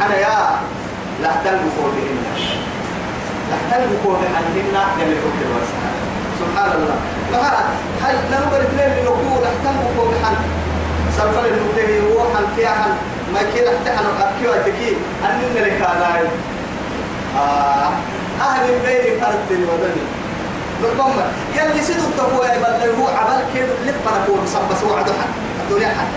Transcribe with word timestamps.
حنا 0.00 0.16
يا 0.16 0.38
لا 1.22 1.32
تلقوا 1.44 1.88
بهن. 1.96 2.18
لا 3.50 3.56
تلقوا 3.70 4.14
بهن 4.20 4.44
يلي 5.00 5.14
فكر 5.14 5.46
وسهل 5.56 5.94
سبحان 6.40 6.70
الله. 6.78 6.96
ما 7.32 7.50
هل 8.02 8.14
نمبر 8.32 8.60
اثنين 8.62 8.90
اللي 8.90 9.02
نقول 9.02 9.42
لا 9.44 9.50
تلقوا 9.64 10.10
بهن 10.10 10.36
سلفل 11.16 11.46
المبتدئ 11.46 12.00
وحن 12.16 12.44
فيها. 12.56 12.86
ما 13.34 13.40
كده 13.56 13.72
تحن 13.84 14.04
أكيد 14.20 14.48
أتكي 14.48 14.96
أننا 15.24 15.58
لك 15.58 15.82
على 15.82 16.28
آه 17.38 17.90
أهل 18.40 18.74
البيت 18.74 19.20
فرد 19.20 19.50
الودني 19.50 20.04
بالضمة 20.82 21.24
يلي 21.56 21.82
سيدو 21.82 22.02
التقوى 22.02 22.46
يبلغ 22.46 23.00
هو 23.00 23.08
عمل 23.08 23.42
كيف؟ 23.54 23.66
لفنا 23.86 24.24
كون 24.26 24.46
صبس 24.46 24.90
وعدو 24.90 25.12
حد 25.12 25.28
الدنيا 25.64 25.88
حد 25.88 26.10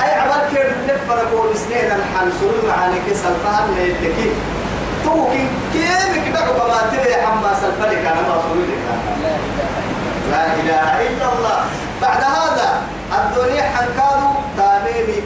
هاي 0.00 0.14
عمل 0.20 0.40
كيف 0.50 0.72
لفنا 0.86 1.22
كون 1.32 1.54
سنين 1.54 1.84
الحال 1.86 2.32
سرور 2.40 2.54
معاني 2.68 2.96
كسل 3.10 3.34
فهم 3.44 3.74
ليتكي 3.76 4.30
توكي 5.04 5.46
كيف 5.72 6.12
كده 6.28 6.40
ما 6.68 6.80
تبي 6.92 7.14
حما 7.14 7.54
سلفلك 7.60 7.98
أنا 7.98 8.20
ما 8.28 8.42
صوري 8.48 8.76
لا 10.30 10.44
إله 10.54 11.06
إلا 11.08 11.26
الله. 11.32 11.58
بعد 12.02 12.22
هذا 12.22 12.82
الدنيا 13.12 13.62
حنكادو 13.62 14.28
تاميمي 14.56 15.22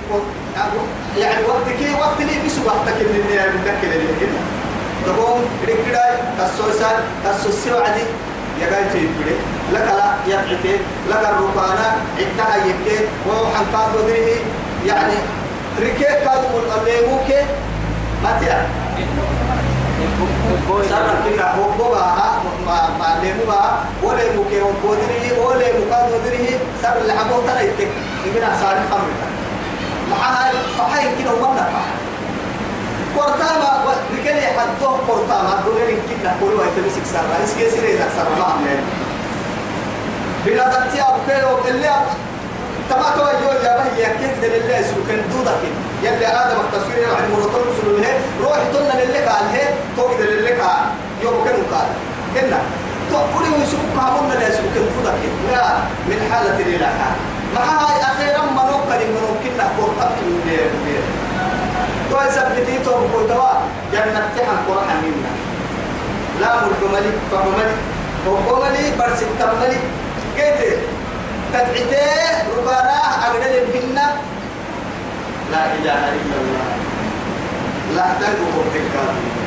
يعني 1.18 1.44
وقت 1.44 1.68
كي 1.78 1.94
وقت 1.94 2.20
لي 2.20 2.46
بس 2.46 2.52
وقتك 2.66 2.96
اللي 3.00 3.34
يعني 3.34 3.50
بتذكر 3.50 3.92
اللي 3.96 4.12
هنا 4.20 4.40
تقوم 5.06 5.40
ركدا 5.68 6.04
كسوسان 6.38 6.96
كسوسي 7.24 7.72
وعدي 7.72 8.02
يقاي 8.60 8.84
تيبري 8.92 9.36
لك 9.72 9.86
لا 9.98 10.14
يقعتي 10.26 10.76
لك 11.10 11.22
الركانا 11.30 11.96
عدها 12.18 12.56
يكي. 12.66 13.04
وحنكادو 13.28 14.00
دريه 14.06 14.40
يعني 14.86 15.14
ركي 15.80 16.04
كادو 16.04 16.58
الليموكي 16.58 17.42
ما 18.22 18.30
تعرف 18.40 18.66
سارة 20.90 21.14
كنا 21.24 21.54
هو 21.54 21.94
ما 22.66 22.88
ما 22.98 23.08
لمو 23.22 23.44
با 23.46 23.60
ولا 24.02 24.22
مكي 24.36 24.60
وبودري 24.60 25.32
ولا 25.44 25.66
مكان 25.66 26.12
ودري 26.12 26.58
سار 26.82 26.96
اللي 27.00 27.12
حبوا 27.12 27.42
ترى 27.46 27.64
يتك. 27.66 27.88
يبنا 28.26 28.60
سار 28.60 28.76
خمر 28.90 29.10
معها 30.10 30.52
فحي 30.78 31.22
كده 31.22 31.34
وما 31.34 31.54
نفع 31.54 31.84
قرطاما 33.16 33.94
رجالي 34.18 34.46
حدوه 34.46 34.98
قرطاما 35.08 35.62
دولين 35.66 35.98
كنا 36.08 36.36
كل 36.40 36.54
واحد 36.54 36.70
تمسك 36.76 37.04
سار 37.12 37.24
رئيس 37.38 37.54
كيسير 37.54 37.84
إذا 37.84 38.08
سار 38.16 38.26
ما 38.38 38.44
عمله 38.44 38.82
بلا 40.46 40.68
دتي 40.68 41.02
أبو 41.02 41.18
كيلو 41.28 41.58
اللي 41.68 41.90
تما 42.90 43.08
تو 43.16 43.24
يو 43.42 43.50
يا 43.64 43.72
به 43.78 43.86
يكيد 44.04 44.32
دل 44.42 44.54
الله 44.60 44.82
سكن 44.82 45.20
دودك 45.32 45.62
يلي 46.02 46.26
آدم 46.26 46.58
التصوير 46.64 46.98
يعني 46.98 47.26
مرتب 47.34 47.64
سلوه 47.82 48.04
روح 48.42 48.58
تنا 48.72 48.94
للك 49.02 49.28
قال 49.28 49.44
هي 49.54 49.64
تو 49.96 50.08
دل 50.18 50.26
للك 50.36 50.60
يوم 51.22 51.44
كان 51.44 51.58
قال. 51.72 51.88
كنا. 52.34 52.60
تقولي 53.10 53.48
ويسوق 53.54 53.84
كامون 53.96 54.30
لا 54.40 54.48
يسوق 54.48 54.74
دودك 54.74 55.20
لا 55.52 55.66
من 56.08 56.18
حالة 56.30 56.58
إلى 56.60 56.86
حال 56.98 57.16
مع 57.54 57.64
هاي 57.64 57.96
أخيرا 58.02 58.42
ما 58.56 58.62
نقدر 58.70 59.00
ممكن 59.06 59.52
نقول 59.58 59.90
أكل 60.00 60.26
من 60.26 60.40
دير 60.46 61.02
تو 62.10 62.16
سبتي 62.34 62.78
تو 62.84 62.90
بقول 62.90 63.28
جنة 63.92 64.22
تحن 64.36 64.56
قرحة 64.68 64.94
منا 65.02 65.32
لا 66.40 66.50
ملك 66.62 66.82
ملك 66.92 67.16
فملك 67.30 67.76
وقوملي 68.26 68.84
برس 68.98 69.22
التملك 69.22 69.80
كيف 70.36 70.76
تدعيته 71.52 72.46
ربنا 72.58 72.96
أقدر 73.26 73.52
بهن 73.72 73.98
لا 75.52 75.64
إله 75.78 76.02
إلا 76.20 76.36
الله. 76.42 76.70
لا 77.96 78.06
تنقوا 78.20 78.64
بالكافرين 78.74 79.40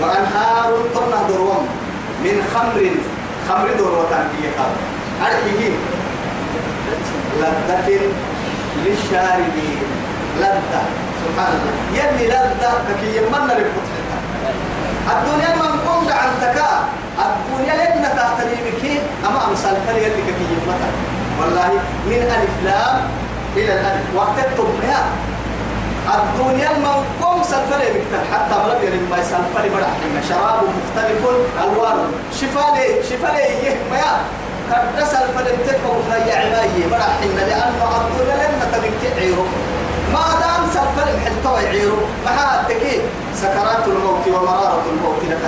وأنهار 0.00 0.72
طنة 0.94 1.28
دروم 1.28 1.68
من 2.24 2.36
خمر 2.54 2.90
خمر 3.48 3.68
دروة 3.78 4.12
هي 4.12 4.46
قال 4.58 4.74
أرحيه 5.22 5.74
لذة 7.40 7.88
للشاربين. 8.84 9.82
لذة. 10.40 10.82
سبحان 11.22 11.52
الله. 11.58 11.74
يلي 11.98 12.26
لذة 12.26 12.72
كي 13.00 13.16
يمنى 13.16 13.54
للفتحة 13.54 14.01
الدنيا 15.10 15.56
من 15.56 15.72
قمت 15.86 16.12
عن 16.12 16.28
تكا. 16.40 16.70
الدنيا 17.18 17.74
لن 17.74 18.02
تهتدي 18.02 18.54
بك 18.54 19.00
أما 19.26 19.44
أمثال 19.48 19.76
فريق 19.86 20.04
اللي 20.04 20.32
كي 20.32 20.44
يمتى 20.52 20.90
والله 21.40 21.70
من 22.06 22.22
ألف 22.36 22.54
لام 22.64 23.00
إلى 23.56 23.72
الألف. 23.72 24.04
وقت 24.16 24.38
التبنيا 24.38 25.00
الدنيا 26.14 26.70
من 26.78 27.04
قم 27.22 27.42
سلفلي 27.42 27.88
بكتر. 27.94 28.22
حتى 28.32 28.54
بلد 28.64 28.82
يعني 28.82 29.00
ما 29.10 29.18
يسلفلي 29.18 29.68
برح 29.74 29.92
شراب 30.28 30.60
مختلف 30.78 31.22
ألوان. 31.62 31.98
شفالي 32.40 33.02
شفالي 33.10 33.42
يهميا 33.64 34.12
قد 34.72 35.04
سلفلي 35.04 35.52
بتكبر 35.56 35.96
يا 36.28 36.36
عماية 36.36 36.86
برح 36.90 37.18
لأنه 37.36 37.88
الدنيا 38.00 38.36
لن 38.36 38.72
تبكي 38.72 39.20
عيرو 39.20 39.44
ما 40.12 40.24
دام 40.40 40.70
سفر 40.70 41.06
الحلطة 41.14 41.52
ويعيرو 41.52 41.96
ما 42.24 42.30
سكرات 43.34 43.86
الموت 43.86 44.26
ومرارة 44.28 44.82
الموت 44.92 45.22
لك 45.30 45.38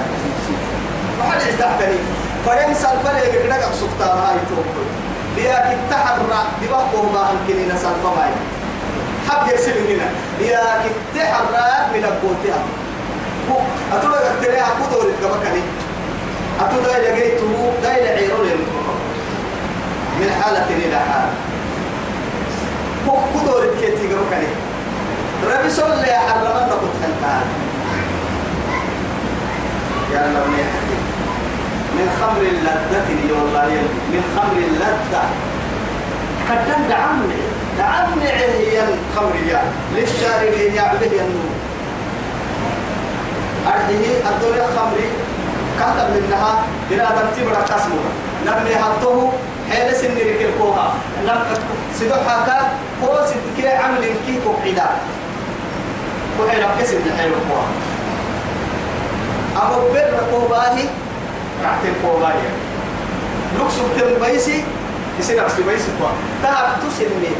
ما 1.18 1.24
حد 1.30 1.40
يستحتني 1.48 1.98
سلفر 2.74 3.16
يقول 3.16 3.50
لك 3.50 3.60
سكتان 3.80 4.18
هاي 4.18 4.36
توقف 4.48 4.88
لياك 5.36 5.78
التحرى 5.78 6.44
دبقه 6.62 7.02
ما 7.12 7.30
أمكن 7.30 7.76
سلفر 7.76 8.14
ماي 8.16 8.30
حب 9.28 9.54
يسيب 9.54 9.74
هنا. 9.76 10.08
لياك 10.40 10.82
التحرى 10.86 11.66
من 11.94 12.04
القوتها 12.04 12.60
أتولا 13.92 14.30
قلتلي 14.30 14.60
أكو 14.60 14.84
دوري 14.92 15.12
كبكني 15.22 15.62
أتولا 16.60 16.98
لقيته 16.98 17.72
دايل 17.82 18.06
عيرو 18.18 18.44
من 20.20 20.42
حالة 20.42 20.66
إلى 20.70 20.96
حالة. 20.96 21.32
كو 23.06 23.38
دور 23.46 23.62
كيتي 23.80 24.06
قبل 24.14 24.24
كني. 24.30 24.50
ربي 25.50 25.70
صلى 25.70 25.94
عليه 25.94 26.50
وسلم 26.50 26.68
نقول 26.68 26.90
خلتان 27.02 27.46
يا 30.12 30.20
الله 30.26 30.44
من 31.96 32.06
خمر 32.20 32.42
اللذة 32.54 33.06
لي 33.08 33.32
والله 33.32 33.68
من 34.12 34.22
خمر 34.36 34.56
اللذة 34.68 35.24
كتن 36.48 36.88
دعمني. 36.88 37.40
دعمني 37.78 38.28
هي 38.28 38.78
الخمر 38.82 39.36
يا. 39.48 39.62
للشاربين 39.94 40.74
يعبد 40.74 41.02
النور. 41.02 41.54
أرده 43.66 44.04
الدنيا 44.30 44.66
خمري. 44.76 45.08
كاتب 45.78 46.08
منها 46.16 46.52
أن 47.22 47.28
تبرع 47.36 47.60
كسمها 47.60 48.10
نبني 48.46 48.76
حطه 48.76 49.32
حيل 49.70 49.96
سن 49.96 50.14
ركل 50.16 50.50
كوها 50.58 50.94
لم 51.26 51.40
سدوحا 52.00 52.36
كا 52.46 52.58
هو 53.04 53.26
سدك 53.26 53.66
عمل 53.66 54.04
كي 54.26 54.38
كوحي 54.44 54.72
لم 56.60 56.70
كسر 56.80 56.98
حيل 57.18 57.32
كوها 57.48 57.66
أبو 59.56 59.92
بر 59.92 60.20
كوباهي 60.30 60.84
رحت 61.64 61.82
كوباهي 62.02 62.48
لوكسو 63.58 63.82
تم 63.98 64.26
بيسي 64.26 64.64
يصير 65.20 65.46
أحسن 65.46 65.62
بيسي 65.68 65.90
كوها 65.98 66.12
تعب 66.42 66.66
تسني 66.82 67.32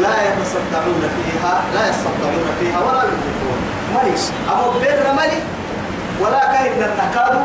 لا 0.00 0.08
يتصدعون 0.26 1.02
فيها 1.16 1.62
لا 1.74 1.88
يستطيعون 1.90 2.46
فيها 2.60 2.78
ولا 2.80 3.02
ينفقون. 3.02 3.58
ماليش 3.94 4.20
أبو 4.50 4.70
بر 4.70 5.12
مالي 5.16 5.40
ولا 6.20 6.40
كاين 6.52 6.72
النكاد 6.72 7.40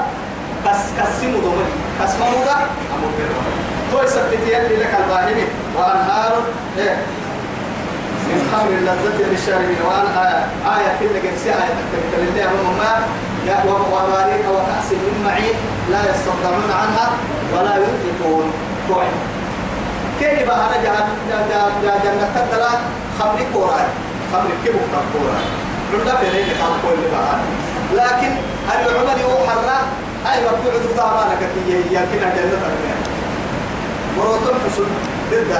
بس 0.65 0.81
كسمو 0.97 1.39
دومي 1.39 1.65
كسمو 2.01 2.43
دا 2.45 2.55
أبو 2.95 3.07
بر 3.17 3.29
مالي 3.35 3.64
تو 3.91 4.03
يثبت 4.03 4.43
يلي 4.47 4.75
لك 4.83 4.93
الظاهرين 4.99 5.47
وأنهار 5.77 6.33
إيه؟ 6.77 6.97
من 8.29 8.39
خمر 8.51 8.69
اللذة 8.79 9.17
للشاربين. 9.31 9.81
وأن 9.87 10.07
آية 10.75 10.91
كل 10.99 11.13
جنسية 11.23 11.51
آية 11.51 11.75
تكتب 11.93 12.21
لله 12.25 12.47
وما 12.65 12.93
وبارك 13.93 14.43
وكأس 14.53 14.89
من 14.91 15.15
معين 15.25 15.55
لا 15.91 15.99
يستطيعون 16.11 16.69
عنها 16.81 17.07
ولا 17.53 17.75
ينفقون. 17.75 18.47
توعي 18.87 19.07
كيف 20.19 20.49
أنا 20.51 20.77
جهنم 20.83 21.41
جنة 22.03 22.25
تدلا 22.35 22.69
خمر 23.19 23.39
كوراي 23.53 23.85
خمر 24.33 24.49
كيف 24.63 24.75
كوراي 25.13 25.45
عمدا 25.93 26.15
في 26.15 26.29
ليلة 26.31 26.53
كان 26.59 26.73
كل 26.83 27.01
بقى. 27.11 27.35
لكن 27.93 28.31
العمل 28.73 29.21
يوحنا 29.21 29.77
أي 30.31 30.37
مرتوع 30.43 30.73
ضد 30.83 30.99
أمانك 30.99 31.41
هي 31.67 31.97
كنا 32.11 32.29
جنة 32.35 32.57
تدلا 32.65 33.04
مروتون 34.17 34.55
حسن 34.65 34.87
ضد 35.31 35.53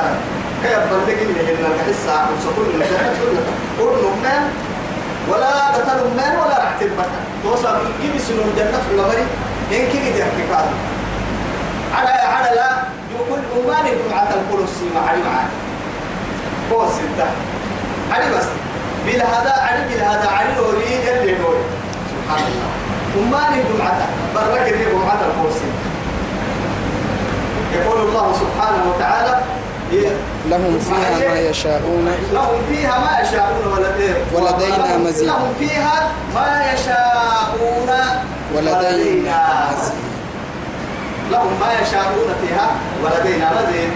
كيف 0.64 0.80
بلدك 0.92 1.22
اللي 1.22 1.40
هنا 1.40 1.68
الحسة 1.76 2.16
وسكون 2.32 2.66
الجنة 2.74 3.14
كلها 3.22 3.54
قرن 3.80 4.04
من 4.24 4.42
ولا 5.30 5.72
دتل 5.78 6.04
من 6.18 6.32
ولا 6.42 6.58
رحت 6.64 6.82
البتة 6.82 7.20
توصل 7.44 7.78
كيف 8.02 8.22
سنون 8.28 8.54
جنة 8.58 8.80
في 8.90 8.96
الغري 8.96 9.26
إن 9.72 9.92
كي 9.92 9.98
يدي 10.08 10.24
حكيكات 10.24 10.66
على 11.98 12.10
على 12.10 12.56
لا 12.56 12.70
يقول 13.16 13.40
أمان 13.58 13.86
دمعة 13.86 14.30
القرص 14.34 14.76
مع 14.96 15.02
معاه 15.02 15.48
هو 16.72 16.88
ستة 16.90 17.28
علي 18.12 18.36
بس. 18.38 18.46
بالهذا 19.06 19.54
علي 19.68 19.84
بالهذا 19.90 20.30
علي 20.30 20.60
وريد 20.60 21.08
اللي 21.22 21.36
نوري. 21.38 21.64
سبحان 22.12 22.44
الله. 22.52 22.70
وما 23.18 23.40
نهدم 23.50 23.82
عتا 23.82 24.08
برك 24.36 24.68
الريب 24.70 25.02
عتا 25.10 25.26
الكرسي 25.26 25.68
يقول 27.76 28.00
الله 28.08 28.34
سبحانه 28.34 28.84
وتعالى 28.92 29.36
لهم 30.50 30.80
فيها 30.80 31.30
ما 31.30 31.40
يشاءون. 31.40 32.08
لهم 32.34 32.58
فيها 32.70 33.00
ما 33.00 33.22
يشاءون 33.22 33.66
ولدينا 34.34 34.98
مزيد. 34.98 35.28
لهم 35.28 35.54
فيها 35.60 36.12
ما 36.36 36.74
يشاءون 36.74 37.90
ولدينا 38.56 39.68
مزيد. 39.72 39.94
لهم 41.32 41.52
ما 41.60 41.70
يشاءون 41.82 42.30
فيها 42.42 42.68
ولدينا 43.04 43.52
مزيد. 43.52 43.90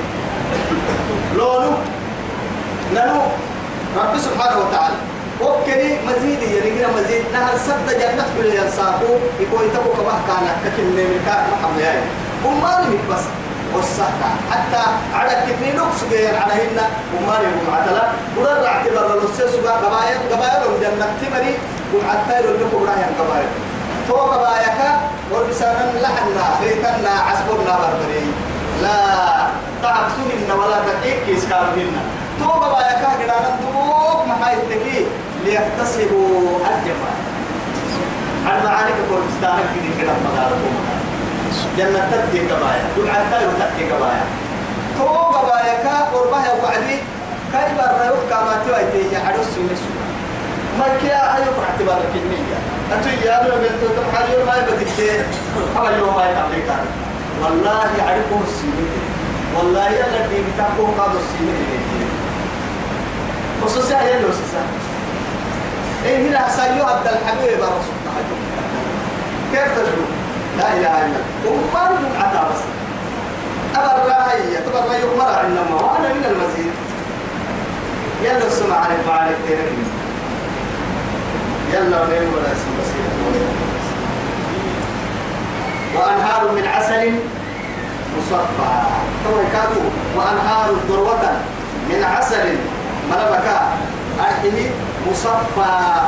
لولو 1.36 1.72
نلو 2.94 3.22
رب 3.98 4.18
سبحانه 4.18 4.58
وتعالى. 4.58 4.96
وكني 5.42 5.92
مزيد 6.08 6.42
يعني 6.42 6.70
كنا 6.76 6.88
مزيد. 7.02 7.24
نهر 7.34 7.58
سد 7.58 7.88
جنة 8.00 8.26
كل 8.38 8.54
ينساقو 8.54 9.14
يقول 9.40 9.66
يتبو 9.66 9.90
كما 9.90 10.16
كان 10.28 10.46
ككل 10.66 10.84
من 10.84 11.22
كان 11.26 11.44
محمد 11.54 11.82
يعني. 11.82 12.02
وما 12.46 12.86
بس. 13.12 13.24
والسهرة 13.76 14.30
حتى 14.52 14.84
على 15.14 15.32
كمين 15.48 15.76
نقص 15.76 16.04
غير 16.12 16.34
على 16.44 16.54
هنا 16.54 16.86
وما 17.16 17.36
معتلا 17.72 18.04
ورد 18.38 18.64
اعتبر 18.64 19.06
الرسول 19.14 19.50
سبا 19.50 19.72
قبائل 19.72 20.18
قبائل 20.32 20.62
جنة 20.82 21.08
تمري 21.22 21.54
يقول 21.94 22.60
لكم 22.62 22.84
رايا 22.90 23.08
قبائل 23.20 23.48
تو 24.08 24.16
قبائلك 24.16 24.80
ورسانا 25.32 25.92
لحنا 26.02 26.44
ريتنا 26.64 27.10
عسبنا 27.10 27.74
بربري 27.82 28.26
لا 28.82 28.98
تعبتهن 29.84 30.52
ولا 30.60 30.78
تقيك 30.88 31.38
إسكارهن 31.38 31.94
تو 32.40 32.50
قبائلك 32.50 33.06
قد 33.06 33.22
نمتوك 33.46 34.28
محايا 34.28 34.58
التكي 34.58 35.06
ليكتسبوا 35.46 36.58
الجمال 36.60 37.18
المعارك 38.48 38.96
كل 39.10 39.20
مستعمل 39.30 39.64
كده 39.76 40.02
كده 40.04 40.14
مداركم. 40.26 40.74
جنة 41.78 42.02
تدي 42.12 42.40
قبايا 42.40 42.84
دون 42.96 43.10
عتا 43.10 43.38
تدي 43.40 43.92
قبايا 43.92 44.26
تو 44.98 45.08
قبايا 45.08 45.74
كا 45.84 45.96
قربها 46.14 46.54
وعدي 46.64 46.98
كاي 47.52 47.70
برا 47.78 48.04
يوكا 48.06 48.38
ما 48.46 48.56
توي 48.66 48.84
تي 48.92 49.16
عدو 49.18 49.44
سيني 49.54 49.76
سو 49.82 49.92
ما 50.80 50.86
كيا 51.02 51.36
ايو 51.36 51.52
اعتبار 51.64 52.02
كنية 52.14 52.60
انتو 52.94 53.10
يا 53.26 53.42
ابن 53.42 53.52
بنت 53.62 53.82
يوم 54.34 54.48
ما 54.48 54.56
يبدك 54.58 54.88
هذا 55.76 55.98
يوم 55.98 56.16
ما 56.16 56.24
يتعلق 56.30 56.70
والله 57.44 57.90
عدكم 58.08 58.44
السيني 58.48 58.90
والله 59.56 59.88
يلا 59.90 60.28
دي 60.28 60.42
بتاعكم 60.54 60.88
قادوا 61.00 61.20
السيني 61.20 61.80
خصوصا 63.64 64.02
هي 64.02 64.18
الوسوسه 64.20 64.62
إيه 66.06 66.30
هنا 66.30 66.50
سيو 66.50 66.86
عبد 66.86 67.08
الحبيب 67.08 67.60
الرسول 67.60 68.00
كيف 69.52 69.72
تجرو 69.76 70.06
لا 70.60 70.68
إله 70.78 70.94
إلا 71.06 71.20
نجم 71.92 72.12
عتا 72.22 72.42
بس. 72.50 72.62
أبر 73.76 74.12
هي 74.32 74.58
تبر 74.66 74.92
يغمر 75.04 75.30
عندما 75.44 75.76
وأنا 75.82 76.10
من 76.14 76.24
المزيد 76.32 76.74
يلا 78.24 78.48
السمع 78.48 78.76
عن 78.76 78.92
المعاني 79.00 79.32
التيرين 79.32 79.84
يلا 81.74 82.02
ونين 82.02 82.28
ولا 82.34 82.52
اسم 82.52 82.70
وأنهار 85.96 86.52
من 86.52 86.68
عسل 86.68 87.14
مصفى. 88.18 88.72
تو 89.26 89.36
كاتو 89.54 89.82
وأنهار 90.16 90.68
ذروة 90.90 91.24
من 91.90 92.04
عسل 92.04 92.48
ملبكا 93.12 93.60
أرحمي 94.20 94.72
مصفى. 95.12 96.00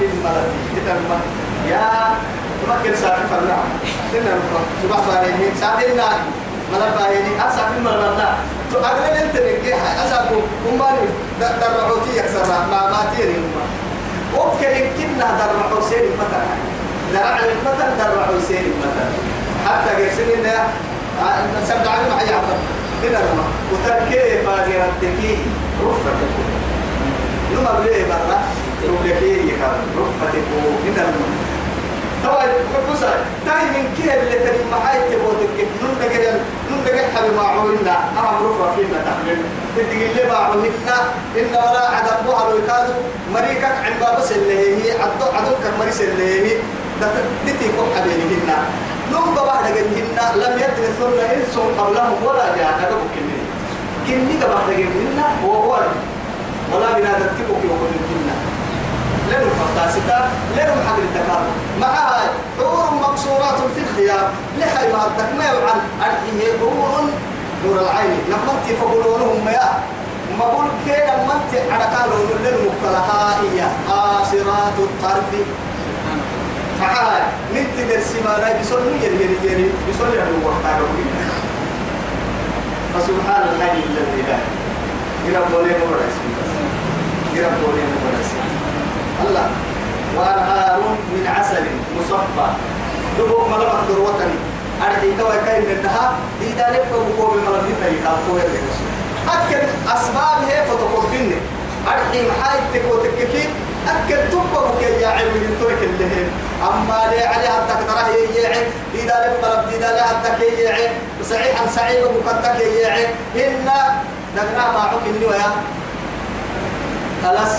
الملك 0.00 0.50
كتاب 0.76 1.20
يا 1.68 2.16
تمكن 2.62 2.96
سافي 2.96 3.24
فرنا 3.30 3.58
لنا 4.12 4.32
سبحان 4.82 5.24
الله 5.24 5.50
سافي 5.60 5.92
النار. 5.92 6.18
ملك 6.72 6.92
باهيني 6.98 7.32
أسافي 7.48 7.76
الملك 7.78 8.34
تو 8.72 8.78
أغلى 8.78 9.22
أنت 9.22 9.34
نجي 9.34 9.74
أسافو 9.74 10.38
أماني 10.68 11.06
درعوتي 11.40 12.10
يكسر 12.18 12.46
ما 12.70 12.80
ما 12.92 13.00
تيري 13.16 13.34
أمة 13.42 13.64
وكل 14.36 14.74
كنا 14.96 15.28
درعو 15.40 15.80
مثلا. 16.22 16.52
درع 17.14 17.38
المثل 17.38 17.90
درعو 17.98 18.40
سير 18.48 18.64
مثلا. 18.82 19.10
حتى 19.66 19.90
قيسين 20.02 20.28
إنه 20.38 20.68
سبع 21.68 21.90
علم 21.90 22.10
حي 22.18 22.34
عفر 22.34 22.58
لنا 23.02 23.18
لما 23.18 23.44
وتركيه 23.72 24.42
فاقرتكي 24.46 25.38
رفة 25.84 26.12
نما 27.52 27.72
بليه 27.80 28.04
برا 28.04 28.38
رفلكي 28.84 29.32
يكار 29.48 29.76
رفة 29.98 30.32
كو 30.32 30.58
من 30.84 30.96
الم 30.98 31.49
طبعا 32.24 32.46
بقصة 32.74 33.10
تاي 33.46 33.64
من 33.74 33.84
كيه 33.96 34.14
اللي 34.14 34.38
تري 34.38 34.58
محاي 34.72 34.98
تبوتك 35.10 35.56
نون 35.82 35.94
دقل 36.00 36.24
نون 36.70 36.80
دقل 36.84 37.04
حبي 37.16 37.36
معولنا 37.36 37.94
أهم 38.18 38.46
رفة 38.46 38.66
فينا 38.76 38.98
تحمل 39.06 39.38
تدقل 39.76 40.02
اللي 40.10 40.32
معولنا 40.32 40.96
إن 41.38 41.50
ولا 41.54 41.82
عدد 41.96 42.26
بوها 42.26 42.50
لو 42.50 42.56
يكادو 42.58 42.92
مريكك 43.34 43.64
عن 43.84 43.92
بابس 44.00 44.32
اللي 44.32 44.58
هي 44.76 44.90
عدو 45.00 45.24
عدوك 45.36 45.62
مريس 45.80 46.00
اللي 46.00 46.28
هي 46.50 46.56
دتي 47.46 47.66
كو 47.76 47.82
حبيبهن. 47.96 48.50
نوم 49.12 49.34
بابا 49.34 49.52
دقلهن 49.64 50.18
لم 50.42 50.52
يدرسن 50.62 51.12
إنس 51.34 51.54
قبلهم 51.78 52.16
ولا 52.26 52.56
جاء 52.56 52.70
نقبل 52.82 53.08
كنين 53.14 53.44
كني 54.06 54.34
قبل 54.42 54.54
دقلهن 54.68 55.22
وهو 55.44 55.78
ولا 56.72 56.92
بنادم 56.92 57.26
تبوك 57.38 57.62
يقول 57.64 57.90
الجنة 58.00 58.29
لنو 59.30 59.48
فقاستا 59.60 60.30
لنو 60.56 60.74
حق 60.86 60.98
التكامل 60.98 61.50
معها 61.80 62.20
حور 62.58 62.90
مقصورات 63.02 63.58
في 63.74 63.80
الخيام. 63.80 64.26
لحي 64.58 64.92
ما 64.92 64.98
ما 65.38 65.44
عن 65.44 65.80
أرحيه 66.00 66.58
حور 66.60 67.04
نور 67.64 67.80
العين. 67.80 68.20
لما 68.28 68.52
انت 68.52 68.78
فقولونهم 68.80 69.48
يا. 69.48 69.70
ما 70.38 70.44
بقول 70.46 70.66
كده 70.86 71.16
لما 71.16 71.34
انت 71.34 71.72
على 71.72 71.84
قالوا 71.96 72.18
لنو 72.44 72.70
مقلها 72.70 73.40
هي 73.42 73.60
قاصرات 73.88 74.76
الطرف. 74.78 75.32
تعال 76.80 77.22
من 77.54 77.64
تدرسي 77.76 78.20
ما 78.24 78.38
لا 78.40 78.56
بيصلوا 78.56 78.96
يري 79.02 79.14
يري 79.24 79.36
يري 79.52 79.70
بيصلوا 79.86 80.14
يري 80.14 80.44
وقتها 80.44 80.80
فسبحان 82.94 83.42
الله 83.52 83.72
الذي 83.72 84.22
لا 84.28 84.38
إلى 85.28 85.38
بولين 85.52 85.80
ورسمي 85.90 86.32
جرب 87.34 87.52
دولين 87.62 87.90
ونسي 88.04 88.40
الله. 89.28 89.46
وأنهار 90.16 90.80
من 91.12 91.26
عسل 91.38 91.64
مصفى. 91.98 92.48
دبوك 93.18 93.48
ملمة 93.48 93.80
دروتني 93.88 94.36
أرحي 94.86 95.10
كوي 95.20 95.38
كاين 95.46 95.62
منها 95.68 96.12
دي 96.40 96.48
دالك 96.52 96.86
بقوة 96.92 97.30
بملمة 97.34 97.86
يتعطوا 97.86 98.38
يلي 98.40 98.60
أكل 99.28 99.62
أسباب 99.94 100.38
هي 100.48 100.64
فتقبلني 100.66 101.36
أرحي 101.88 102.28
محايد 102.28 102.62
تكو 102.74 102.96
تككي 102.96 103.48
أكل 103.88 104.30
تبقى 104.32 104.60
بكي 104.72 105.00
يا 105.02 105.08
عيب 105.08 105.26
من 105.26 105.56
ترك 105.60 105.82
اللهن 105.82 106.28
أما 106.62 107.00
لي 107.10 107.20
علي 107.24 107.48
حتى 107.48 107.84
كتره 107.84 108.08
يجيعي 108.08 108.62
دي 108.92 109.00
دالك 109.06 109.38
بلد 109.42 109.68
دي 109.70 109.78
دالك 109.78 110.00
حتى 110.00 110.46
يجيعي 110.46 110.88
صحيحا 111.30 111.66
سعيد 111.66 112.04
بكتك 112.04 112.60
يجيعي 112.60 113.06
إن 113.36 113.68
دقنا 114.36 114.72
ما 114.72 114.80
عقل 114.80 115.24
ويا 115.28 115.50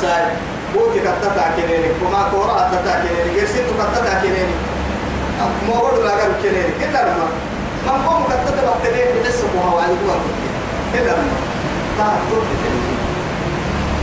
ساي 0.02 0.26
بوتي 0.74 1.00
كتتا 1.00 1.46
كنيني 1.58 1.90
وما 2.06 2.22
كورا 2.32 2.70
كتتا 2.72 2.94
كنيني 3.04 3.40
جرسيت 3.40 3.66
كتتا 3.80 4.14
كنيني 4.22 4.56
مورد 5.68 6.00
لا 6.06 6.12
قال 6.12 6.32
كنيني 6.44 6.72
كده 6.82 7.02
لما 7.08 7.28
من 7.88 8.06
قوم 8.08 8.24
كتتا 8.24 8.62
بكتنين 8.68 9.08
بحس 9.24 9.42
بوها 9.54 9.74
وعلى 9.76 9.94
دوا 10.06 10.16
كده 10.94 11.12
لما 11.12 11.36
تار 11.98 12.18
توت 12.30 12.48
تنين 12.64 12.98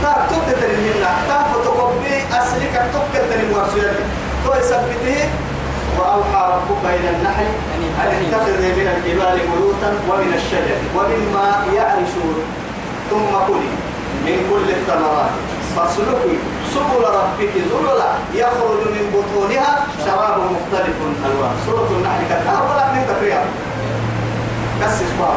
تار 0.03 0.19
توت 0.29 0.47
تنين 0.61 0.93
تار 1.29 1.43
فتقبي 1.53 2.15
أصلك 2.39 2.75
توك 2.93 3.13
تنين 3.29 3.49
ورسولك 3.53 3.99
تو 4.45 4.51
يثبته 4.59 5.29
وأوحى 5.99 6.41
ربك 6.53 6.83
إلى 6.99 7.09
النحل 7.09 7.49
أن 8.03 8.09
اتخذ 8.25 8.61
من 8.61 8.87
الجبال 8.95 9.39
بيوتا 9.51 9.89
ومن 10.09 10.33
الشجر 10.35 10.79
ومما 10.95 11.47
يعرشون 11.75 12.35
ثم 13.09 13.31
كلي 13.47 13.71
من 14.25 14.37
كل 14.51 14.67
الثمرات 14.77 15.31
فاسلكي 15.79 16.35
سبل 16.73 17.03
ربك 17.03 17.53
ذللا 17.55 18.11
يخرج 18.33 18.81
من 18.95 19.05
بطونها 19.13 19.87
شراب 20.05 20.37
مختلف 20.37 20.97
ألوان. 21.25 21.55
سورة 21.65 21.89
النحل 21.97 22.25
كتاب 22.25 22.61
ولا 22.69 22.85
من 22.93 23.03
تقريبا. 23.07 23.43
بس 24.81 24.93
اسمع 24.93 25.29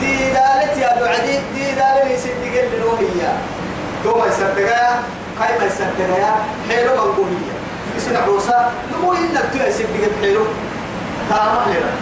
دي 0.00 0.16
دالت 0.16 0.76
يا 0.78 1.00
بعدي 1.00 1.38
دي 1.54 1.64
دالت 1.72 2.10
يصدق 2.10 2.54
النوهية 2.74 3.32
دوما 4.04 4.26
يصدقها 4.26 5.02
كاي 5.38 5.58
ما 5.58 5.64
يصدقها 5.64 6.36
حلو 6.68 6.94
منقولية 6.94 7.54
اسم 7.98 8.16
عروسة 8.16 8.70
نمو 8.92 9.12
إنك 9.12 9.44
تو 9.52 9.58
يصدق 9.68 10.04
حلو 10.22 10.44
تامه 11.30 11.66
لنا 11.66 11.92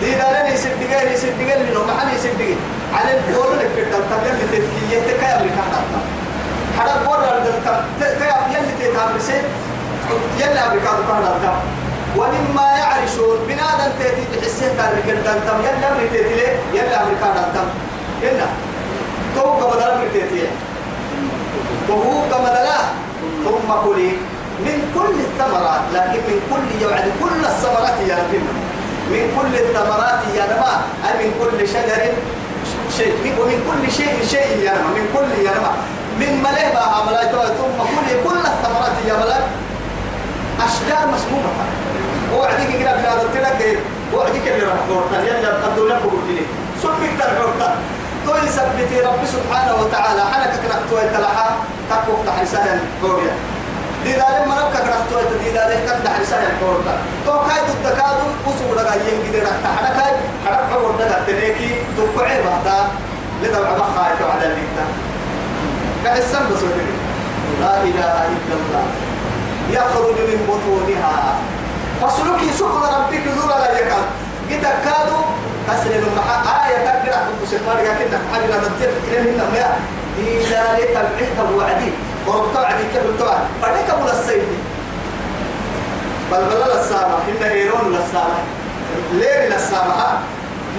دي 0.00 0.10
دالت 0.10 0.54
يصدقها 0.54 1.12
يصدق 1.12 1.56
لنا 1.56 1.94
محل 1.94 2.16
يصدق 2.16 2.56
على 2.94 3.18
الدول 3.18 3.52
اللي 3.52 3.64
كنت 3.64 3.92
تقدر 3.92 4.34
تتكية 4.40 5.00
تكاية 5.00 5.28
أمريكا 10.66 10.90
تقرر 11.08 11.60
ومما 12.16 12.68
يعرشون 12.78 13.36
بنادم 13.48 13.90
تأتي 13.98 14.22
بحسيه 14.32 14.72
تارك 14.78 15.04
الدم 15.08 15.58
يلا 15.64 15.92
أمريكا 15.92 16.12
تأتي 16.12 16.34
ليه؟ 16.34 16.56
يلا 16.74 17.02
أمريكا 17.02 17.26
الدم 17.26 17.68
يلا. 18.22 18.46
تو 19.34 19.40
قبل 19.40 19.82
أمريكا 19.82 20.12
تأتي 20.12 20.46
وهو 21.88 22.20
قبل 22.32 22.54
لا 22.68 22.78
ثم 23.44 23.68
كلي 23.84 24.10
من 24.66 24.78
كل 24.94 25.14
الثمرات 25.26 25.80
لكن 25.94 26.20
من 26.28 26.38
كل 26.50 26.66
يعني 26.90 27.10
كل 27.22 27.44
الثمرات 27.44 27.96
يا 28.08 28.16
رب 28.16 28.32
من 29.12 29.22
كل 29.36 29.52
الثمرات 29.64 30.20
يا 30.36 30.44
نما. 30.50 30.74
أي 31.06 31.12
من 31.26 31.30
كل 31.40 31.68
شجر 31.68 32.00
شيء. 32.96 33.12
ومن 33.40 33.58
كل 33.68 33.92
شيء 33.92 34.14
شيء 34.30 34.58
يا 34.66 34.72
نما. 34.72 34.90
من 34.96 35.06
كل 35.14 35.44
يا 35.46 35.52
نما. 35.58 35.72
من 36.20 36.42
ملئ 36.42 36.66
عملاء 36.76 37.54
ثم 37.58 37.78
كل 37.78 38.08
كل 38.24 38.40
الثمرات 38.52 38.96
يا 39.08 39.14
ملك 39.14 39.44
أشجار 40.66 41.06
مسمومة. 41.14 41.52
وعديك 42.36 42.70
كده 42.80 42.92
في 43.00 43.06
هذا 43.06 43.22
التلقى 43.22 43.76
وعديك 44.14 44.48
اللي 44.48 44.66
راح 44.66 44.80
نورتان 44.88 45.24
يلا 45.26 45.50
قدوا 45.64 45.88
لك 45.88 46.00
بقولي 46.04 46.40
سبك 46.82 47.12
تنورتان 47.20 47.76
توي 48.26 48.48
سبتي 48.48 49.00
رب 49.00 49.22
سبحانه 49.34 49.74
وتعالى. 49.80 50.22
حنك 50.32 50.52
كنا 50.62 50.76
توي 50.90 51.08
تلحا 51.14 51.48
تكوك 51.90 52.20
تحرسان 52.26 52.80
قوريا 53.02 53.34
دي 54.04 54.12
دار 54.12 54.44
كنا 54.72 54.98
توي 55.10 55.22
دي 55.44 55.50
دار 55.56 55.70
تحرسان 56.04 56.44
قورتا 56.60 56.94
تو 57.26 57.32
كاي 57.48 57.60
تدكادو 57.68 58.26
وسوق 58.46 58.72
لغا 58.76 58.94
ينجي 58.94 59.40
رح 59.40 59.56
تحرك 59.64 59.96
هاي 59.96 60.12
حرك 60.46 60.68
عمر 60.72 60.90
دغا 60.98 61.18
تنيكي. 61.26 61.70
تقعي 61.96 62.42
بهتا 62.42 62.78
لدوع 63.42 63.70
ما 63.78 63.86
خايتو 63.96 64.24
على 64.32 64.44
الليتا 64.46 64.84
كحسن 66.04 66.44
بس 66.50 66.62
لا 67.60 67.82
إله 67.82 68.14
إلا 68.34 68.54
الله. 68.60 68.84
يخرج 69.70 70.16
من 70.28 70.40
بطونها. 70.48 71.34
فسلوكي 72.00 72.52
سكر 72.58 72.82
ربك 72.96 73.24
زور 73.36 73.48
لا 73.48 73.80
يكاد. 73.80 74.06
جيتا 74.48 74.70
كادو 74.84 75.20
كسر 75.68 75.90
المحا 75.90 76.66
آية 76.68 76.78
تقرأ 76.86 77.20
بسمار 77.42 77.76
كنا 77.76 78.18
حاجة 78.32 78.56
نتفق 78.64 79.04
هنا 79.12 79.44
ما 79.52 79.76
إلى 80.18 80.48
العهد 80.92 81.52
وعدي 81.56 81.90
وربطوا 82.26 82.60
عدي 82.60 82.82
كيف 82.92 83.02
بتوع 83.14 83.36
فديك 83.62 83.90
أبو 83.90 84.08
السيد 84.08 84.42
بل 86.32 86.38
بل 86.38 86.60
للسامة. 86.72 87.16
إن 87.28 87.42
هيرون 87.42 87.92
للسامة. 87.92 88.38
لير 89.12 89.40
للسامة. 89.52 89.94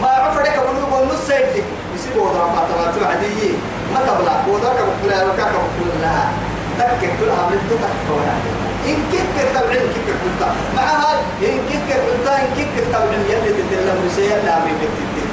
ما 0.01 0.07
عرف 0.07 0.41
ديك 0.43 0.57
أبو 0.57 0.73
نقول 0.73 1.07
نص 1.07 1.27
سيد 1.27 1.63
يسيبوا 1.95 2.29
ضربات 2.29 2.65
تبعتوا 2.69 3.07
عدي 3.11 3.53
ما 3.93 3.99
تبلع 3.99 4.35
وذاك 4.47 4.75
بقول 4.75 5.29
وكاك 5.29 5.51
بقول 5.51 6.01
لها؟ 6.01 6.31
تكك 6.79 7.09
كلها 7.19 7.49
من 7.49 7.59
تكك 7.69 8.58
إن 8.87 8.97
كيك 9.11 9.35
تبعين 9.55 9.81
كيك 9.93 10.09
كنت 10.23 10.41
معها 10.75 11.13
إن 11.41 11.59
كيك 11.69 11.89
كنت 12.07 12.27
إن 12.27 12.47
كيك 12.57 12.85
تبعين 12.93 13.23
يلي 13.29 13.51
تدل 13.57 13.87
مرسيا 14.03 14.37
لا 14.45 14.59
من 14.59 14.75
بتدل 14.81 15.27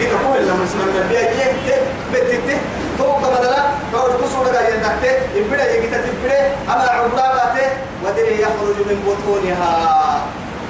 إذا 0.00 0.16
كل 0.24 0.46
لما 0.48 0.64
اسمه 0.64 0.82
النبي 0.84 1.14
يجي 1.16 1.76
بتدل 2.12 2.58
توقع 2.98 3.28
بدلا 3.38 3.62
بعد 3.92 4.10
كسر 4.20 4.44
لك 4.44 4.74
يندكت 4.74 5.18
يبدا 5.34 5.74
يجي 5.76 5.86
تبدا 5.86 6.52
أما 6.68 6.90
عبرابته 6.90 7.68
ودري 8.04 8.34
يخرج 8.42 8.76
من 8.88 8.98
بطونها. 9.06 9.72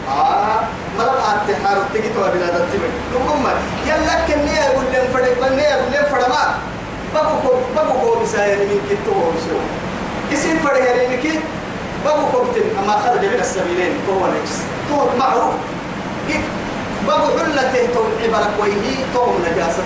آه. 0.08 0.60
مرة 0.98 1.34
التحار 1.34 1.78
تيجي 1.92 2.08
توا 2.08 2.28
بلا 2.28 2.46
تتبع 2.46 2.88
نقوم 3.14 3.46
يلا 3.86 4.14
كنيا 4.26 4.64
يقول 4.64 4.84
لهم 4.92 5.06
فرق. 5.14 5.48
بنيا 5.48 5.68
يقول 5.70 5.92
لهم 5.92 6.04
فرق. 6.12 6.28
ما. 6.28 6.54
بابو 7.14 7.34
بابو 7.76 7.92
كو 8.00 8.20
بساير. 8.22 8.58
من 8.58 8.80
كتو 8.90 9.12
بسو 9.12 9.58
اسم 10.32 10.58
مكي 11.12 11.40
بابو 12.04 12.26
كو 12.32 12.44
بتن 12.44 12.78
أما 12.78 12.92
خرج 12.92 13.24
من 13.24 13.40
السبيلين 13.40 13.92
فهو 14.06 14.26
نجس. 14.26 14.62
تو 14.88 15.18
معروف. 15.18 15.54
كيف 16.28 16.40
بابو 17.06 17.38
حلته 17.38 17.86
تو 17.94 18.02
عبرك 18.22 18.50
ويهي 18.60 18.94
تو 19.14 19.26
نجاسة. 19.46 19.82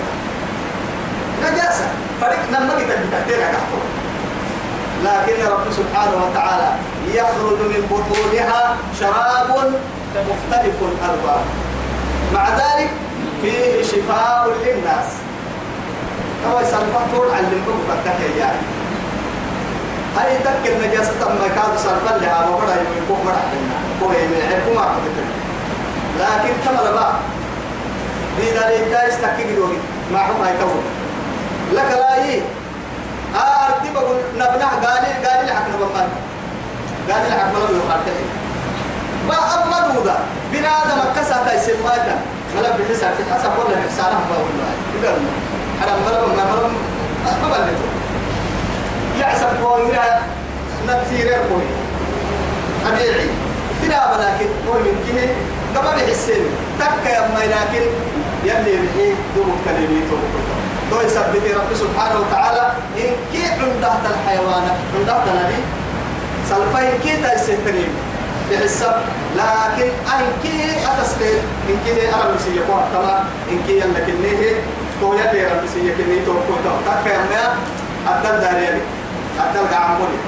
نجاسة. 1.43 1.87
فرق 2.21 2.39
لما 2.51 2.73
جيت 2.77 2.87
بتحتير 2.87 3.37
لكن 5.03 5.45
رب 5.51 5.71
سبحانه 5.71 6.17
وتعالى 6.25 6.69
يخرج 7.13 7.59
من 7.59 7.81
بطونها 7.91 8.77
شراب 8.99 9.49
مختلف 10.15 10.75
الألوان. 10.81 11.45
مع 12.33 12.49
ذلك 12.49 12.89
فيه 13.41 13.83
شفاء 13.83 14.47
للناس. 14.65 15.05
كما 16.43 16.61
يسلفه 16.61 16.99
طول 17.15 17.27
علم 17.31 17.61
بك 17.67 18.05
يعني. 18.39 18.74
هاي 20.17 20.37
تك 20.37 20.63
النجاسة 20.71 21.19
ما 21.19 21.47
كاد 21.55 21.77
سلفا 21.77 22.17
لها 22.21 22.49
وبدا 22.49 22.75
يكون 22.97 23.19
مرح 23.25 23.43
لنا 23.53 23.75
هو 24.03 24.11
يمنعكم 24.11 24.75
ما 24.75 24.85
لكن 26.19 26.53
كما 26.65 26.89
لبا. 26.89 27.07
دي 28.39 28.49
ذلك 28.51 28.87
دايس 28.91 29.15
تكيد 29.21 29.55
دوغي 29.55 29.77
ما 30.13 30.19
حكم 30.19 30.41
هاي 30.43 30.53
كون 30.57 30.83
لك 31.73 31.91
لا 31.99 32.25
يي. 32.25 32.41
آه 33.35 33.67
أردي 33.67 33.89
بقول 33.93 34.17
نبناه 34.35 34.73
قالي 34.85 35.27
قالي 35.27 35.51
لحق 35.51 35.67
نبمان 35.69 36.09
قالي 37.11 37.29
لحق 37.29 37.47
نبمان 37.49 37.81
يقارتين 37.85 38.27
ما 39.27 39.35
أما 39.55 39.93
دودا. 39.93 40.15
بنا 40.53 40.69
آدم 40.83 40.99
كسا 41.15 41.43
تايسم 41.45 41.83
ماتا 41.83 42.15
ملا 42.55 42.69
بحسا 42.69 43.07
حسب 43.31 43.51
ولا 43.59 43.77
حسانه 43.87 44.19
بقول 44.29 44.51
له 44.59 45.09
يقول 45.09 45.21
حرام 45.81 45.99
مرم 46.05 46.37
ما 46.37 46.43
مرم 46.51 46.73
ما 47.41 47.47
بلته 47.47 48.04
يعسب 49.21 49.47
بويرا 49.61 50.21
نتير 50.87 51.27
بوي 51.49 51.67
أبيعي. 52.87 53.29
ولكن 53.85 54.49
هو 54.67 54.73
من 54.73 54.95
كه 55.05 55.29
قبل 55.75 56.11
حسين. 56.11 56.45
تك 56.79 57.05
يا 57.05 57.21
ما 57.21 57.39
لكن 57.39 57.85
يلي 58.43 58.77
بحي 58.81 59.13
دوم 59.35 59.57
كلميته. 59.65 60.19
تو 60.91 61.01
يثبت 61.01 61.45
رب 61.55 61.71
سبحانه 61.75 62.19
وتعالى 62.19 62.71
إن 62.97 63.11
كي 63.31 63.43
عندها 63.45 63.99
الحيوان 64.09 64.65
عندها 64.99 65.23
النبي 65.27 65.59
سلفين 66.49 66.91
كي 67.03 67.21
تايسنتنين 67.23 67.91
بحسب. 68.51 68.95
لكن 69.35 69.89
أن 70.13 70.25
كي 70.43 70.55
أتسكي 70.89 71.33
إن 71.69 71.77
كي 71.85 72.13
أرى 72.15 72.33
مسيح 72.35 72.63
قوة 72.67 73.21
إن 73.51 73.59
كي 73.67 73.73
يلك 73.79 74.07
النيه 74.09 74.53
تو 75.01 75.13
يدي 75.13 75.45
رب 75.45 75.63
مسيح 75.63 75.97
كنيه 75.97 76.25
تو 76.25 76.33
كنت 76.33 76.65
تك 76.87 77.05
يا 77.11 77.17
ما 77.31 77.43
أدل 78.07 78.41
داريني. 78.41 78.81
أدل 79.44 79.74
قعموني 79.74 80.18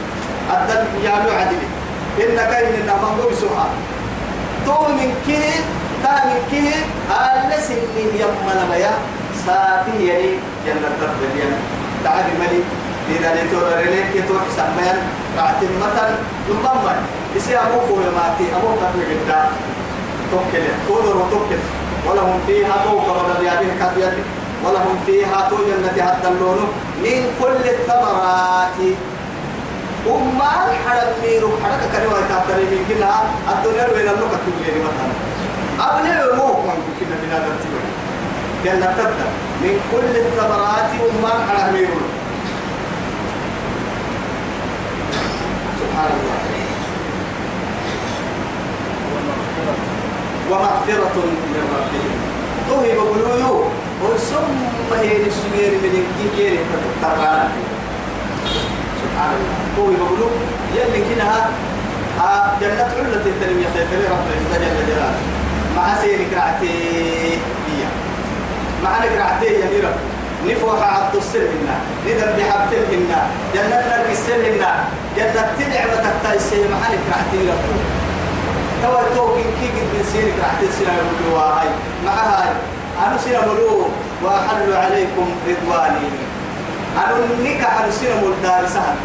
أدل 0.50 0.83
يامو 1.04 1.31
عدلي 1.31 1.69
إنك 2.23 2.52
إن 2.54 2.87
نمو 2.87 3.28
بسوها 3.31 3.66
تو 4.66 4.88
من 4.88 5.11
كي 5.26 5.42
تا 6.02 6.14
من 6.26 6.40
كي 6.50 6.69
ألس 7.11 7.71
من 7.71 8.09
يمنا 8.21 8.64
ميا 8.71 8.92
سافي 9.47 10.07
يعني 10.07 10.31
جنة 10.66 10.88
تبدل 11.00 11.52
تعالي 12.04 12.33
ملي 12.40 12.62
إذا 13.11 13.35
لتور 13.35 13.62
رليك 13.62 14.11
يتوح 14.14 14.42
سمان 14.57 14.97
رعتم 15.38 15.73
مثلا 15.81 16.14
نمم 16.49 16.87
يسي 17.37 17.57
أبوك 17.57 17.88
ويماتي 17.90 18.47
أبوك 18.57 18.78
قبل 18.83 19.00
جدا 19.11 19.40
توكل 20.31 20.64
تودر 20.88 21.16
وتوكل 21.16 21.61
ولهم 22.07 22.40
فيها 22.47 22.75
فوق 22.87 23.09
رضا 23.09 23.40
بيابيه 23.40 23.73
كابيات 23.81 24.12
ولهم 24.64 24.96
فيها 25.06 25.50
تو 25.50 25.56
جنة 25.56 25.98
حتى 26.08 26.28
اللون 26.28 26.68
من 27.04 27.18
كل 27.42 27.70
الثمرات. 27.70 28.80
وما 30.08 30.52
الحرم 30.70 31.14
ميرو 31.24 31.50
حركة 31.64 31.88
كريوة 31.94 32.20
تحتري 32.30 32.64
من 32.64 32.86
كلها 32.90 33.24
الدنيا 33.54 33.88
وين 33.94 34.08
اللوكة 34.10 34.38
تقولي 34.44 34.80
مثلا. 34.88 35.14
أبني 35.80 36.12
عموك 36.12 36.58
من 36.66 36.94
كنا 37.00 37.16
بنا 37.22 37.38
نرتبه 37.40 37.82
جنة 38.66 38.86
تبدأ 38.98 39.30
من 39.62 39.80
كل 39.92 40.14
الثمرات 40.24 40.92
وما 41.04 41.32
الحرم 41.38 41.74
ميرو. 41.74 42.00
سبحان 45.82 46.12
الله. 46.18 46.40
ومغفرة. 50.52 51.16
من 51.54 51.64
ربهم. 51.76 52.14
توهي 52.70 52.92
بقولوا 52.96 53.66
وثم 54.04 54.94
هي 54.94 55.18
السجير 55.27 55.72
من 55.84 56.04
الكيكير 56.04 56.60
تتطرعنا 56.72 57.50
سبحان 59.01 59.30
الله. 59.38 59.58
توهي 59.75 59.96
بقولوا 59.96 60.30
يلي 60.75 61.01
كنها 61.10 61.50
جنة 62.62 62.84
علة 62.98 63.25
التنمية 63.25 63.68
خير 63.74 64.12
رب 64.12 64.25
العزة 64.27 64.66
جل 64.88 65.01
مع 65.75 65.96
سيرك 66.01 66.27
رعتي 66.34 66.68
هي. 67.68 67.84
مع 68.84 68.92
نقرعتي 69.00 69.46
يا 69.46 69.66
ميرا 69.74 69.94
نفوح 70.48 70.82
عبد 70.98 71.16
السرهن 71.16 71.68
ندم 72.08 72.32
بحبتهن 72.38 73.10
جنة 73.54 73.77
نرك 73.89 74.10
السرهن 74.12 74.62
جنة 75.18 75.48
تنعمة 75.60 76.13
تايسي 76.24 76.56
محلك 76.56 77.00
رعتي 77.12 77.38
ربو 77.50 77.74
توا 78.84 79.16
توكين 79.16 79.44
كي 79.62 79.68
قد 79.68 79.88
من 79.94 80.04
سيرك 80.13 80.34
رعتي 80.44 80.72
سنة 80.74 80.94
يقولوا 80.94 81.62
هاي 83.00 83.06
مع 83.06 83.08
هاي 83.08 83.08
أنا 83.08 83.18
سنة 83.18 83.54
ملو 83.54 83.88
وأحل 84.24 84.74
عليكم 84.74 85.36
رضواني. 85.48 86.10
أنا 86.98 87.92
سنة 87.92 88.16
ملدار 88.16 88.68
سهل 88.68 88.96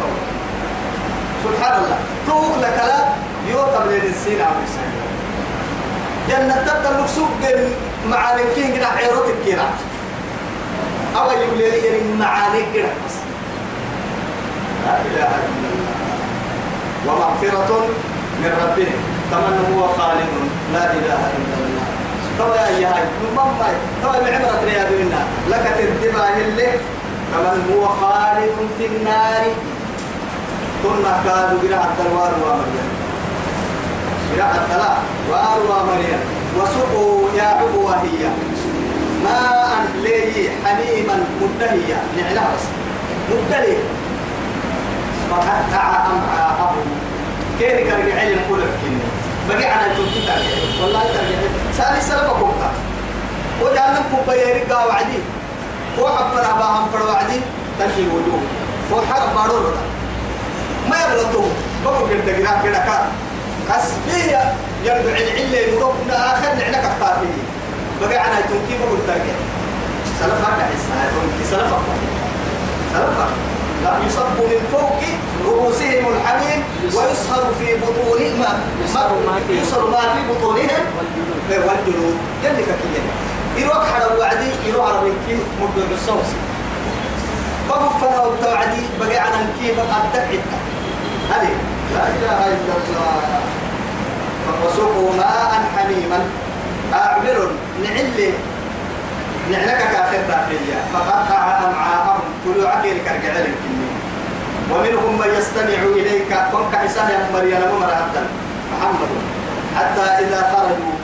سبحان 1.43 1.83
الله. 1.83 1.97
توك 2.27 2.57
لك 2.61 2.81
لا 2.87 3.05
لين 3.89 4.01
السين 4.01 4.41
عم 4.41 4.55
يسأل 4.63 4.93
جنة 6.29 6.55
تبدأ 6.55 7.01
مكسوب 7.01 7.27
معاني 8.09 8.41
كين 8.55 8.75
كده 8.75 8.87
عيروتك 8.87 9.35
كده 9.47 9.63
أو 11.17 11.31
يقول 11.31 11.57
لي 11.57 12.17
معاني 12.19 12.65
كده 12.73 12.87
بس 13.05 13.15
لا 14.85 15.01
إله 15.01 15.27
إلا 15.27 15.69
الله. 15.73 15.93
ومغفرة 17.07 17.87
من 18.39 18.51
ربهم. 18.63 18.99
كمن 19.31 19.75
هو 19.75 19.87
خالد 19.87 20.29
لا 20.73 20.91
إله 20.93 21.31
إلا 21.37 21.55
الله. 21.57 21.72
طبعا 22.39 22.55
يا 22.55 22.87
أيها 22.87 23.05
ماما 23.35 23.67
طبعا 24.03 24.17
العبرة 24.17 24.71
يا 24.71 24.85
بنا 24.89 25.21
لك 25.49 25.65
تدبع 25.77 26.27
اللي 26.37 26.67
كمن 27.33 27.75
هو 27.75 27.87
خالد 27.87 28.51
في 28.77 28.85
النار. 28.85 29.45
ثم 30.83 31.03
كانوا 31.25 31.59
قراءة 31.63 31.93
الدوار 31.99 32.31
ومريم 32.43 32.89
قراءة 34.35 34.55
الدلاء 34.65 35.03
وار 35.31 35.59
ومريم 35.69 36.19
وسقوا 36.57 37.29
يا 37.37 37.43
عبو 37.43 37.85
وهي 37.87 38.21
ماء 39.23 39.85
لي 40.03 40.49
حميما 40.65 41.15
مدهيا 41.41 41.97
نعلها 42.17 42.49
بس. 42.55 42.65
مدهي 43.31 43.77
فقطع 45.31 46.05
أمعاءهم 46.11 46.85
كيف 47.59 47.87
كان 47.89 48.07
يعلم 48.07 48.39
كل 48.49 48.61
بقي 49.49 49.65
على 49.65 49.85
الجنة 49.91 50.25
ترجع 50.25 50.83
والله 50.83 51.01
ترجع 51.03 51.37
سالي 51.77 52.01
سلفة 52.01 52.39
كوكا 52.39 52.71
وجعلنا 53.61 54.01
كوبا 54.11 54.33
يرقى 54.35 54.87
وعدي. 54.87 55.19
فوق 55.97 56.17
فرع 56.17 56.51
باهم 56.51 56.89
فرع 56.93 57.03
وعدي. 57.13 57.39
تشي 57.79 58.07
وجوه. 58.07 58.41
فوق 58.89 59.03
حرب 59.05 59.35
بارور 59.35 59.61
ده 59.69 59.81
ما 60.89 60.95
يبلطوه 61.03 61.47
بقول 61.85 62.09
كده 62.09 62.33
كده 62.37 62.49
كده 62.63 62.77
كان. 62.77 63.05
كسبية 63.69 64.53
يرجع 64.83 65.17
العلة 65.17 65.57
يروح 65.57 65.93
آخر 66.09 66.47
نعنك 66.55 66.85
أختافي 66.85 67.27
بقي 68.01 68.17
على 68.17 68.35
تنكي 68.35 68.77
بقول 68.83 68.99
ترجع 69.07 69.35
سلفة 70.19 70.47
تنكي 70.57 71.49
سلفة 71.51 71.77
سلفة 72.93 73.25
يصب 74.07 74.37
من 74.39 74.61
فوق 74.71 74.99
رؤوسهم 75.45 76.05
الحميم 76.15 76.63
ويصهر 76.83 77.43
في 77.59 77.75
بطونهم. 77.75 78.39
ما 78.39 78.59
يصهر 78.85 79.87
ما 79.89 79.99
في 80.15 80.21
بطونهم. 80.31 80.83
والجلود 81.49 82.17
يلي 82.43 82.63
ككيه 82.63 83.03
يروح 83.57 83.93
على 83.95 84.05
وعدي 84.19 84.49
يروح 84.67 84.85
على 84.89 84.99
بنكي 84.99 85.39
مدة 85.61 85.85
بالصوص 85.89 86.29
بقف 87.69 87.93
فنا 88.01 88.21
وتوعدي 88.21 88.81
بقي 88.99 89.17
على 89.17 89.35
نكي 89.35 89.71
بقى 89.75 89.97
الدعية 90.05 90.39
هذه. 91.31 91.53
لا 91.93 92.07
إله 92.07 92.47
إلا 92.47 92.73
الله. 92.77 93.39
فوسقوا 94.45 95.11
ماء 95.17 95.51
حميما. 95.77 96.19
أعمل 96.93 97.47
نعلي 97.83 98.29
نعنك 99.51 99.77
كافر 99.77 100.21
داخلية. 100.27 100.77
فقطع 100.93 101.59
أمعاءهم. 101.67 102.19
كل 102.45 102.65
عقيل 102.67 102.97
كرجع 102.97 103.39
لك 103.39 103.53
ومنهم 104.71 105.19
من 105.19 105.29
يستمع 105.37 105.79
إليك. 105.97 106.31
كن 106.51 106.63
كحسان 106.73 107.07
يا 107.09 107.29
مريم؟ 107.33 107.61
ومرأة 107.73 108.13
محمد. 108.73 109.11
حتى 109.77 110.05
إذا 110.23 110.39
خرجوا. 110.53 110.95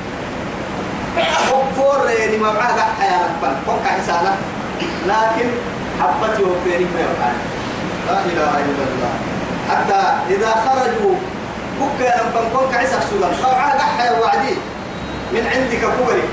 فور 1.75 2.09
يعني 2.09 2.37
ما 2.37 2.51
معاه 2.51 2.79
حياة 2.99 3.29
فن 3.41 3.53
كن 3.67 3.77
كحسانة 3.85 4.37
لكن 5.07 5.47
حبتي 5.99 6.43
وفيني 6.43 6.85
ما 6.85 7.31
لا 8.07 8.19
إله 8.25 8.51
إلا 8.65 8.83
الله. 8.89 9.13
حتى 9.69 10.01
إذا 10.33 10.51
خرجوا. 10.65 11.15
بك 11.79 11.99
يا 12.05 12.17
فن 12.17 12.45
كن 12.53 12.65
كحسان 12.73 13.01
سوغان 13.09 13.33
فمعاه 13.33 13.79
حياة 13.97 14.21
وعدي. 14.21 14.55
من 15.33 15.43
عندك 15.53 15.81
كبري 15.81 16.23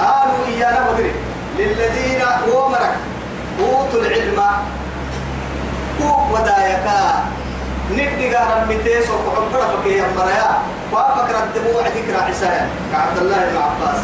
قالوا 0.00 0.46
إيانا 0.48 0.80
مدري. 0.92 1.12
للذين 1.58 2.22
ومرك 2.52 2.94
أوتوا 3.60 4.00
العلم. 4.00 4.40
كوك 5.98 6.20
ودايكا 6.34 7.24
ندي 7.92 8.34
قارن 8.34 8.68
بتيس 8.68 9.10
وقبرة 9.10 9.66
فكي 9.76 9.98
يمبريا 9.98 10.48
وافكر 10.92 11.36
الدموع 11.44 11.82
ذكرى 11.86 12.16
عسايا 12.28 12.68
كعبد 12.92 13.18
الله 13.18 13.36
بن 13.36 13.56
عباس 13.56 14.00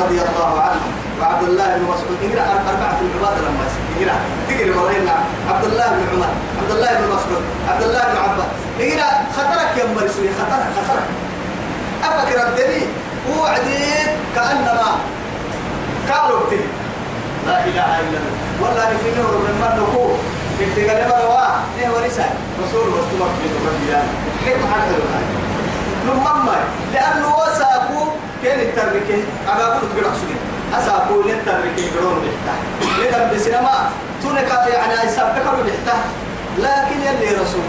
رضي 0.00 0.20
الله 0.22 0.60
عنه 0.60 0.84
وعبد 1.20 1.48
الله 1.48 1.66
بن 1.76 1.82
مسعود 1.82 2.18
اقرا 2.22 2.44
أربعة 2.70 2.98
العباد 3.02 3.36
لما 3.44 3.64
اقرا 3.98 4.16
تقرا 4.48 4.82
مرينا 4.82 5.14
عبد 5.50 5.64
الله 5.64 5.86
بن 5.86 6.02
عمر 6.12 6.28
عبد 6.62 6.70
الله 6.70 6.90
بن 6.98 7.06
مسعود 7.06 7.42
عبد 7.68 7.82
الله 7.82 8.02
بن 8.12 8.16
عباس 8.24 8.46
اقرا 8.80 9.10
خطرك 9.36 9.76
يا 9.78 9.84
مرسوي 9.94 10.28
خطرك 10.38 10.66
خطرك 10.76 11.08
أفكر 12.04 12.48
الدليل 12.48 12.88
وعدين 13.38 14.08
كأنما 14.34 14.90
قالوا 16.10 16.40
لا 17.46 17.64
إله 17.64 17.90
إلا 18.00 18.18
الله 18.20 18.34
والله 18.60 18.88
في 19.02 19.08
نور 19.18 19.32
من 19.46 19.54
من 19.62 20.18
كيف 20.58 20.78
يعني 20.78 21.06
لكن 36.58 37.00
رسول 37.42 37.68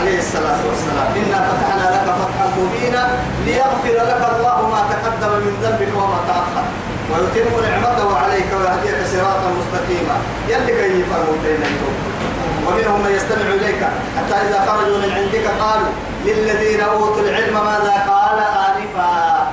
عليه 0.00 0.18
الصلاة 0.18 0.60
والسلام 0.68 1.08
إنا 1.16 1.38
فتحنا 1.48 1.86
لك 1.94 2.06
فتحا 2.20 2.46
مبينا 2.58 3.08
ليغفر 3.46 3.94
لك 4.10 4.22
الله 4.36 4.68
ما 4.68 4.80
تقدم 4.90 5.32
من 5.44 5.54
ذنبك 5.62 5.92
وما 5.96 6.20
تأخر. 6.28 6.66
ويتم 7.10 7.68
نعمته 7.68 8.18
عليك 8.18 8.46
ويهديك 8.52 9.06
صراطا 9.12 9.48
مستقيما. 9.58 10.16
يلي 10.48 10.72
كي 10.72 11.00
يفرموا 11.00 11.36
من 13.04 13.12
يستمع 13.16 13.46
إليك 13.54 13.82
حتى 14.16 14.34
إذا 14.48 14.58
خرجوا 14.66 14.98
من 14.98 15.10
عندك 15.18 15.46
قالوا 15.62 15.92
للذين 16.24 16.80
أوتوا 16.80 17.20
العلم 17.20 17.54
ماذا 17.54 17.94
قال 18.10 18.38
آنفا؟ 18.38 19.46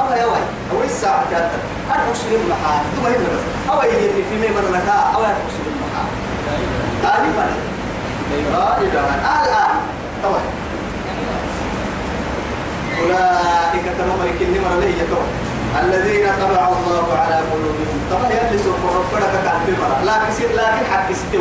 أو 0.00 0.06
يا 0.12 0.26
وي 0.26 0.42
أو 0.72 0.82
الساعة 0.84 1.24
كانت 1.30 1.50
أنا 1.90 2.12
أسلم 2.12 2.42
محا 2.50 2.82
ثم 2.96 3.06
هنا 3.06 3.28
بس 3.34 3.44
أو 3.70 3.82
يجري 3.82 4.24
في 4.30 4.34
ميمن 4.34 4.72
لك 4.72 4.88
أو 5.14 5.20
أنا 5.24 5.36
أسلم 5.48 5.74
محا 5.82 6.04
آنفا. 7.18 7.46
لا 8.52 8.78
الآن 9.44 9.76
طبعا 10.22 10.40
أولئك 13.00 13.84
تمام 13.98 14.18
كني 14.38 14.58
مرة 14.58 14.80
لي 14.80 14.94
الذين 15.82 16.26
طبع 16.26 16.68
الله 16.68 17.18
على 17.18 17.34
قلوبهم. 17.34 17.98
طبعا 18.10 18.26
يلي 18.30 18.58
سوف 18.58 18.76
ربنا 18.96 19.26
كان 19.44 19.60
في 19.66 19.72
مرة 19.72 20.04
لكن 20.04 20.92
حق 20.92 21.12
ستة 21.12 21.38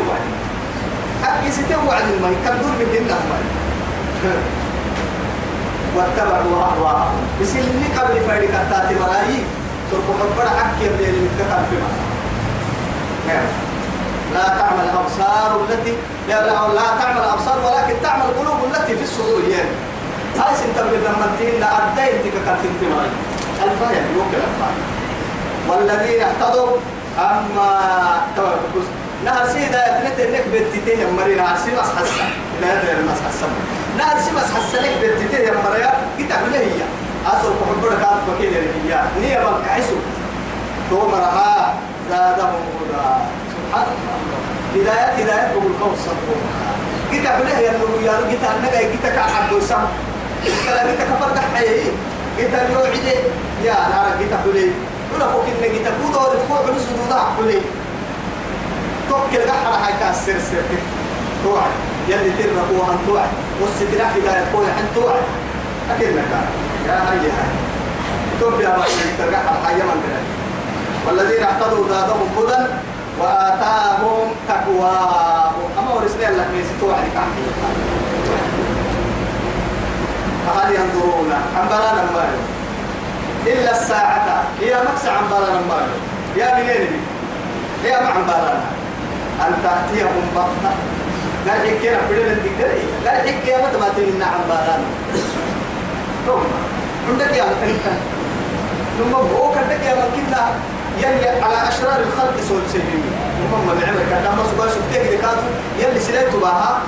حق 1.24 1.50
ستة 1.50 1.88
وعد 1.88 2.04
ما 2.22 2.30
يكبر 2.30 2.68
من 2.80 2.88
دين 2.92 3.08
واتبعوا 5.96 6.64
أهواءهم. 6.64 7.22
بس 7.42 7.56
اللي 7.56 7.88
قبل 8.00 8.22
فايدة 8.28 8.48
كتات 8.48 8.98
مرايي 9.02 9.44
سوف 9.92 10.06
ربنا 10.22 10.50
حق 10.50 10.76
يبدأ 10.82 11.06
كان 11.40 11.66
في 11.70 11.76
مرة 11.76 12.04
لا 14.34 14.48
تعمل 14.48 14.84
الأبصار 14.84 15.62
التي 15.70 15.94
لا, 16.30 17.00
تعمل 17.00 17.18
الأبصار 17.18 17.58
ولكن 17.66 18.02
تعمل 18.04 18.24
القلوب 18.24 18.58
التي 18.72 18.96
في 18.98 19.04
الصدور. 19.04 19.42
يعني. 19.50 19.70
هاي 20.40 20.56
سنتبه 20.56 20.98
لما 20.98 21.28
تين 21.40 21.64
أدين 21.64 22.24
تلك 22.24 22.46
كانت 22.46 22.60
الفهم 23.64 24.04
يوكل 24.16 24.38
الفهم 24.38 24.78
والذين 25.68 26.22
اهتدوا 26.22 26.78
أما 27.20 27.82
توقف 28.36 29.03
نهر 29.26 29.48
سيدا 29.48 29.82
يتنت 29.88 30.20
انك 30.20 30.44
بتتيه 30.54 31.06
مرينا 31.18 31.44
عرسي 31.44 31.72
مس 31.72 31.90
حسن 31.98 32.26
لا 32.62 32.68
يدري 32.74 33.04
مس 33.04 33.20
حسن 33.28 33.50
نهر 33.98 34.18
سي 34.20 34.32
مس 34.32 34.50
حسن 34.56 34.84
لك 34.84 34.98
بتتيه 35.04 35.52
مريا 35.66 35.92
كتاب 36.20 36.42
له 36.52 36.58
هي 36.60 36.82
أصل 37.28 37.54
كحبنا 37.60 37.96
كان 38.04 38.18
فكير 38.28 38.52
هي 38.52 39.02
نية 39.22 39.40
من 39.40 39.66
كعسو 39.66 39.96
تومرها 40.90 41.74
زادهم 42.10 42.64
هدى 42.80 43.04
سبحان 43.54 43.88
الله 43.94 44.24
هدايات 44.76 45.20
هدايات 45.20 45.52
بقول 45.52 45.72
قوس 45.82 46.00
صدقوا 46.00 46.42
كتاب 47.12 47.42
له 47.46 47.60
يا 47.60 47.72
نور 47.78 48.02
يا 48.04 48.12
نور 48.12 48.32
كتاب 48.34 48.52
نجا 48.64 48.96
كتاب 48.96 49.12
كعبد 49.16 49.54
وسام 49.54 49.88
كتاب 50.46 50.96
كتاب 50.96 51.08
كفر 51.08 51.32
دحيه 51.36 51.92
كتاب 52.38 52.70
يوعد 52.74 52.96
يا 53.64 53.74
نار 53.74 54.08
كتاب 54.22 54.48
له 54.56 54.72
ولا 55.16 55.32
فوق 55.32 55.46
إن 55.46 55.80
كتاب 55.80 55.94
ودور 56.06 56.32
فوق 56.50 56.76
نص 56.76 56.86
دودا 56.98 57.20
حولي 57.38 57.62
قحر 59.16 59.86
هاي 59.86 59.94
كاسر 60.00 60.40
سر 60.40 60.78
توعد 61.44 61.72
يلي 62.10 62.32
ترى 62.38 62.52
هو 62.72 62.92
أن 62.92 62.98
توعد 63.08 63.30
والسدرا 63.62 64.06
هداية 64.06 64.46
هو 64.56 64.64
أن 64.64 64.88
توعد 64.96 65.24
أكيد 65.92 66.16
يا 66.88 66.94
هاي 67.10 67.18
هاي. 67.18 67.54
توبي 68.40 68.68
أبا 68.68 68.84
ترجع 69.18 69.40
هاي 69.40 69.76
من 69.76 70.24
والذين 71.08 71.44
اعتدوا 71.44 71.88
زادهم 71.90 72.30
هدى 72.38 72.66
وآتاهم 73.20 74.32
تقواهم 74.48 75.70
أما 75.80 75.94
ورسنا 75.94 76.24
لك 76.24 76.48
من 76.54 76.66
ستوعد 76.78 77.04
كحكي 77.16 77.44
فهل 80.48 80.76
ينظرون 80.76 81.32
عن 81.58 81.68
بلانا 81.68 82.04
مالو 82.14 82.40
إلا 83.48 83.72
الساعة. 83.82 84.44
هي 84.62 84.76
مكسع 84.92 85.12
عن 85.12 85.24
بلانا 85.30 85.62
مالو 85.70 85.94
يا 86.38 86.56
منين؟ 86.56 86.88
يا 87.86 88.04
مع 88.04 88.10
عن 88.10 88.24
بلانا 88.24 88.64
أن 89.42 89.54
تأتيهم 89.64 90.26
بغتة 90.36 90.74
قال 91.48 91.60
حكينا 91.70 91.98
بدل 92.10 92.32
الدقري 92.32 92.84
قال 93.08 93.18
حكي 93.28 93.50
يا 93.50 93.58
متى 93.58 93.78
ما 93.78 93.90
تمنع 93.98 94.26
عن 94.26 94.42
بلانا 94.50 94.86
عندك 97.10 97.38
يا 97.38 97.44
مكانك 97.44 98.00
ثم 99.00 99.14
هو 99.14 99.52
كذلك 99.52 99.84
يا 99.86 99.96
مكنا 99.96 100.52
يلي 100.98 101.28
على 101.30 101.68
أشرار 101.70 102.00
الخلق 102.00 102.34
سول 102.48 102.62
سيبيني 102.72 103.12
هم 103.54 103.68
من 103.68 103.84
عمرك 103.88 104.22
لما 104.26 104.44
سبا 104.52 104.68
شفتيه 104.68 105.18
كانوا 105.18 105.44
يلي 105.80 106.00
سلايتوا 106.00 106.40
بها 106.40 106.82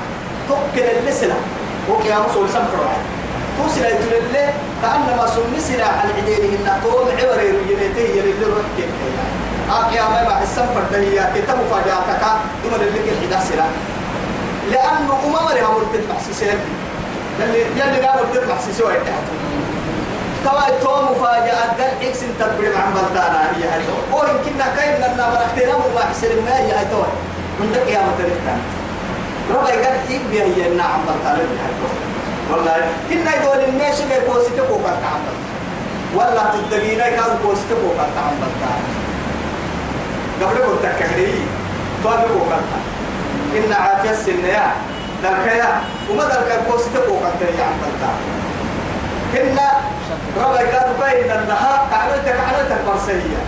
تقل 0.50 0.98
اللسلة 1.00 1.36
وكيا 1.90 2.20
مصول 2.20 2.50
سنفر 2.50 2.88
تو 3.58 3.76
سلايتوا 3.76 4.12
لله 4.12 4.54
كأنما 4.82 5.28
سن 5.28 5.60
سلا 5.60 5.86
على 5.86 6.14
عدينه 6.18 6.54
إن 6.56 6.82
طول 6.84 7.08
عبر 7.20 7.42
يجنيته 7.44 8.02
يلي 8.02 8.32
اللي 8.32 8.46
روح 8.46 8.66
آكي 9.70 10.00
أما 10.00 10.24
ما 10.24 10.44
السنفر 10.44 10.84
دهيا 10.92 11.32
كتب 11.36 11.56
مفاجأتك 11.66 12.24
ثم 12.64 12.76
اللي 12.76 13.00
كيف 13.00 13.18
حدا 13.34 13.40
سلا 13.50 13.66
لأنه 14.72 15.14
أمام 15.26 15.58
لها 15.58 15.70
مرتد 15.70 16.04
محسسين 16.10 16.60
يلي 17.40 17.60
يلي 17.62 18.08
قالوا 18.08 18.26
مرتد 18.26 18.50
محسسين 18.50 18.86
ويتحتوا 18.86 19.38
توا 20.46 20.80
تو 20.82 21.02
مفاجأة 21.12 21.66
قال 21.80 22.08
إكس 22.08 22.20
تبرم 22.40 22.76
عن 22.78 22.94
بلدانا 22.94 23.42
هي 23.58 23.64
هاي 23.70 23.82
هو 24.14 24.20
يمكن 24.24 24.60
كاين 24.78 24.96
لنا 24.98 25.30
مرختنا 25.30 25.76
وما 25.76 26.02
حسن 26.10 26.28
ما 26.46 26.58
هي 26.60 26.72
هاي 26.72 26.86
تو. 26.92 27.02
من 27.60 27.72
دك 27.74 27.88
يا 27.92 28.00
متنكتا 28.08 28.56
ربا 29.50 29.68
قال 29.68 29.96
حيك 30.08 30.22
بها 30.32 30.44
هي 30.44 30.68
النا 30.68 30.84
عن 30.84 31.00
بلدانا 31.08 31.38
هي 31.38 31.58
هاي 31.64 31.74
والله 32.52 32.76
كنا 33.10 33.36
يقول 33.36 33.60
الناس 33.70 34.02
ما 34.02 34.16
يكوسيت 34.16 34.62
فوق 34.70 34.82
عن 34.88 35.22
ولا 36.16 36.44
تدقينا 36.54 37.10
كان 37.10 37.38
كوسيت 37.44 37.70
فوق 37.82 37.98
عن 38.00 38.34
بلدانا. 38.42 39.05
قبل 40.42 40.58
قلت 40.58 40.86
كهري 41.00 41.42
تو 42.04 42.10
فوق 42.10 42.52
إن 43.56 43.74
عافية 43.74 44.12
السنيا 44.12 44.72
دلكيا 45.24 45.82
وما 46.12 46.24
دلكيا 46.24 46.62
كوسيت 46.72 46.98
فوق 47.08 47.24
عن 47.24 47.32
بلدانا 47.42 48.14
كنا 49.34 49.72
ربا 50.38 50.64
كانوا 50.64 50.96
بين 51.00 51.32
النهار 51.32 51.88
كعنتك 51.92 52.36
كعنتك 52.36 52.82
مرسية. 52.88 53.42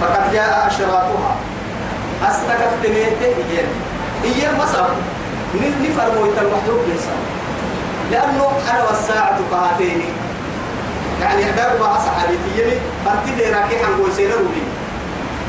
فقد 0.00 0.32
جاء 0.32 0.66
أشراطها. 0.66 1.36
أسرقت 2.22 2.72
تميته 2.84 3.34
هي 3.50 3.64
هي 4.24 4.48
مصر. 4.58 4.86
نفر 5.54 6.18
مويت 6.18 6.38
المحلوب 6.38 6.80
بيسا 6.88 7.16
لأنه 8.10 8.52
أنا 8.70 8.84
والساعة 8.84 9.38
كهاتيني 9.50 10.04
يعني 11.22 11.42
أدار 11.50 11.78
ما 11.80 11.96
أصحابي 11.96 12.36
تيني 12.44 12.76
فانتي 13.04 13.50
راكي 13.50 13.76
حنقول 13.84 14.12
سينا 14.16 14.34
روبي 14.34 14.64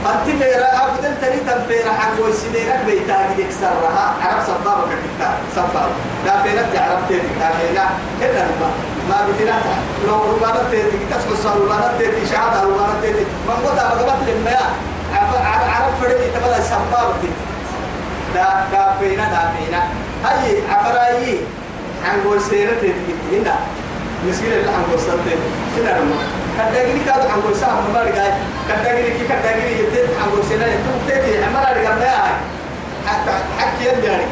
أنت 0.03 0.43
فيرا 0.43 0.69
أبدل 0.83 1.15
تري 1.21 1.39
تنفيرا 1.47 1.91
حق 1.99 2.15
ويسينك 2.25 2.79
بيتا 2.86 3.17
جدك 3.29 3.51
سرها 3.62 4.05
عرب 4.21 4.39
صبابك 4.47 4.91
كتا 5.03 5.29
صباب. 5.55 5.89
لا 6.25 6.43
فينا 6.43 6.62
تعرف 6.73 7.07
تيتي 7.07 7.27
كافينا 7.39 7.86
كنا 8.19 8.43
ما 8.59 8.67
ما 9.09 9.17
بتنا 9.27 9.55
لو 10.07 10.15
ربنا 10.15 10.63
تيتي 10.71 10.97
تسمع 11.12 11.36
صار 11.43 11.55
ربنا 11.62 11.91
تيتي 11.99 12.25
شهادة 12.31 12.63
ربنا 12.63 12.95
تيتي. 13.01 13.25
ما 13.47 13.53
قد 13.53 13.79
أبغى 13.79 14.15
لما 14.27 14.59
عرب 15.75 15.93
فريد 16.01 16.21
تبغى 16.36 16.62
صباب 16.71 17.09
تيتي. 17.21 17.33
دا 18.36 18.47
دا 18.71 18.83
فينا 18.99 19.25
دا 19.33 19.41
فينا 19.55 19.81
هاي 20.25 20.62
عفراي 20.69 21.38
عن 22.05 22.17
ويسينك 22.27 22.79
تيتي 22.81 23.13
هنا 23.31 23.55
مسكين 24.29 24.51
اللي 24.53 24.71
عن 24.71 24.83
ويسينك 24.91 25.39
هنا 25.77 25.93
كداغني 26.57 26.99
كادو 27.05 27.27
عن 27.33 27.41
قول 27.41 27.55
سام 27.55 27.93
ما 27.93 28.01
رجع 28.01 28.25
كداغني 28.69 29.09
كي 29.17 29.23
كداغني 29.29 29.71
يتت 29.79 30.09
عن 30.21 30.29
قول 30.31 30.43
سنة 30.49 30.65
يتم 30.65 30.97
تيتي. 31.07 31.43
عمل 31.43 31.77
رجع 31.77 31.95
ما 31.95 32.05
هاي 32.05 32.36
حتى 33.07 33.31
حكي 33.59 33.83
يلي 33.86 34.07
يعني 34.07 34.25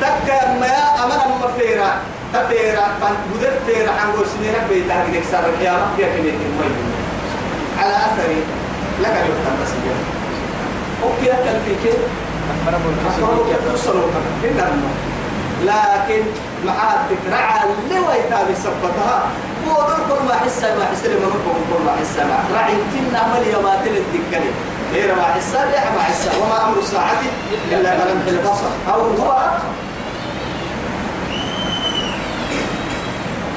تك 0.00 0.28
ما 0.60 1.04
أمر 1.04 1.14
أم 1.26 1.42
فيرا. 1.58 1.90
تفيرا. 2.34 2.86
فان 3.00 3.14
بدر 3.34 3.52
فيرا 3.66 3.90
عن 3.90 4.12
قول 4.12 4.26
سنة 4.26 4.66
بيت 4.68 4.90
هذه 4.90 5.20
كسر 5.20 5.44
القيامة 5.50 5.86
يا 5.98 6.06
كنيت 6.16 6.34
المي 6.34 6.70
على 7.78 7.96
أثري. 7.96 8.40
لك 9.02 9.14
الوقت 9.24 9.46
بس 9.62 9.72
أوكي 11.02 11.32
أكل 11.32 11.58
فيك. 11.66 11.94
أفرموا 12.62 13.44
كيف 13.48 13.74
تصلوا 13.74 14.06
كنا 14.42 14.66
لكن 15.66 16.22
معاتك 16.66 17.22
رعى 17.30 17.60
اللي 17.64 17.98
ويتابي 18.00 18.54
سبتها 18.54 19.22
ودور 19.66 19.98
كل 20.08 20.26
ما 20.28 20.34
حس 20.34 20.62
ما 20.64 20.84
حس 20.92 21.04
لما 21.06 21.26
نقول 21.26 21.60
كل 21.70 21.84
ما 21.84 21.92
حس. 22.00 22.16
ما 22.18 22.58
رعي 22.58 22.72
كنا 22.72 23.18
عمل 23.18 23.46
يوم 23.52 23.66
تل 23.84 23.96
الدكاني 23.96 24.50
غير 24.92 25.14
ما 25.14 25.22
حس 25.22 25.54
لا 25.54 25.90
ما 25.94 26.02
حس. 26.02 26.28
وما 26.42 26.68
أمر 26.68 26.78
الساعة 26.78 27.22
إلا 27.70 27.90
كلام 27.94 28.18
البصر. 28.28 28.70
أو 28.94 29.00
هو 29.00 29.50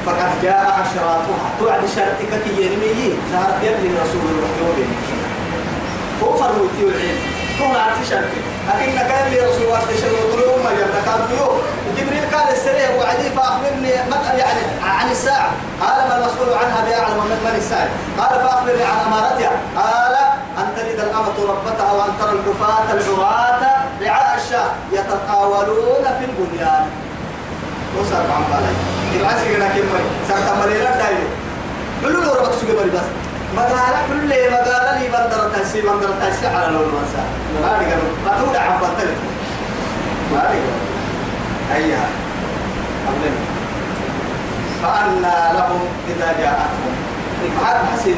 فقد 0.05 0.41
جاء 0.43 0.85
أشراطها 0.85 1.49
توعد 1.59 1.81
شرطك 1.95 2.43
كي 2.43 2.61
يرمي. 2.63 3.13
ظهرت 3.31 3.63
يبني 3.63 3.89
رسول 4.01 4.21
الله. 4.31 4.49
هو 6.23 6.33
فرموتي 6.37 6.81
العلم. 6.81 7.19
هو 7.61 7.77
عارف 7.77 8.09
شرطك. 8.09 8.54
لكن 8.69 8.91
كان 9.09 9.31
لي 9.31 9.39
رسول 9.39 9.63
الله 9.63 9.79
تشهد 9.79 10.11
وطلوب 10.11 10.57
ما 10.63 10.71
جبنا 10.71 11.01
كان 11.05 11.19
جبريل 11.97 12.35
قال 12.35 12.47
السريع 12.53 12.89
وعدي 12.95 13.29
فأخبرني 13.29 13.89
يعني 13.89 14.61
عن 14.83 15.11
الساعة. 15.11 15.51
قال 15.81 16.09
ما 16.09 16.17
المسؤول 16.17 16.53
عنها 16.53 16.79
بأعلم 16.85 17.17
من 17.17 17.39
من 17.45 17.55
الساعة. 17.57 17.89
قال 18.19 18.33
فأخبرني 18.43 18.83
عن 18.83 18.97
أمارتها. 19.07 19.51
قال 19.77 20.15
أن 20.57 20.67
تلد 20.75 20.99
الأمة 20.99 21.37
ربتها 21.51 21.91
وأن 21.91 22.11
ترى 22.19 22.31
الكفاة 22.31 22.93
العراة 22.93 23.61
رعاء 24.01 24.37
الشاة. 24.37 24.69
يتطاولون 24.91 26.05
في 26.19 26.25
البنيان. 26.25 26.85
وصار 27.99 28.25
عن 28.35 28.43
بالي 28.51 28.73
كنا 29.55 29.67
كم 29.67 29.85
مري 29.91 30.07
صار 30.29 30.37
تمرينا 30.37 30.91
دايلو 30.95 31.27
كله 32.01 32.33
ربك 32.33 32.79
مري 32.79 32.89
بس. 32.89 33.24
مقالة 33.57 33.99
كل 34.09 34.29
مقالة 34.51 34.99
لي 34.99 35.07
بندر 35.07 35.49
تحسي 35.53 35.81
بندر 35.81 36.09
تحسي 36.21 36.47
على 36.47 36.67
لون 36.73 36.87
مسا 36.87 37.23
ما 37.61 37.75
أدري 37.75 37.87
ما 38.25 38.31
تودع 38.39 38.61
عن 38.61 38.77
بطل 38.79 39.09
ما 40.31 40.39
أدري 40.49 40.61
أيها. 41.75 42.07
أبلن 43.07 43.35
فأنا 44.83 45.53
لهم 45.53 45.81
إذا 46.09 46.29
جاءتهم. 46.39 46.93
عاد 47.65 47.75
حسين 47.93 48.15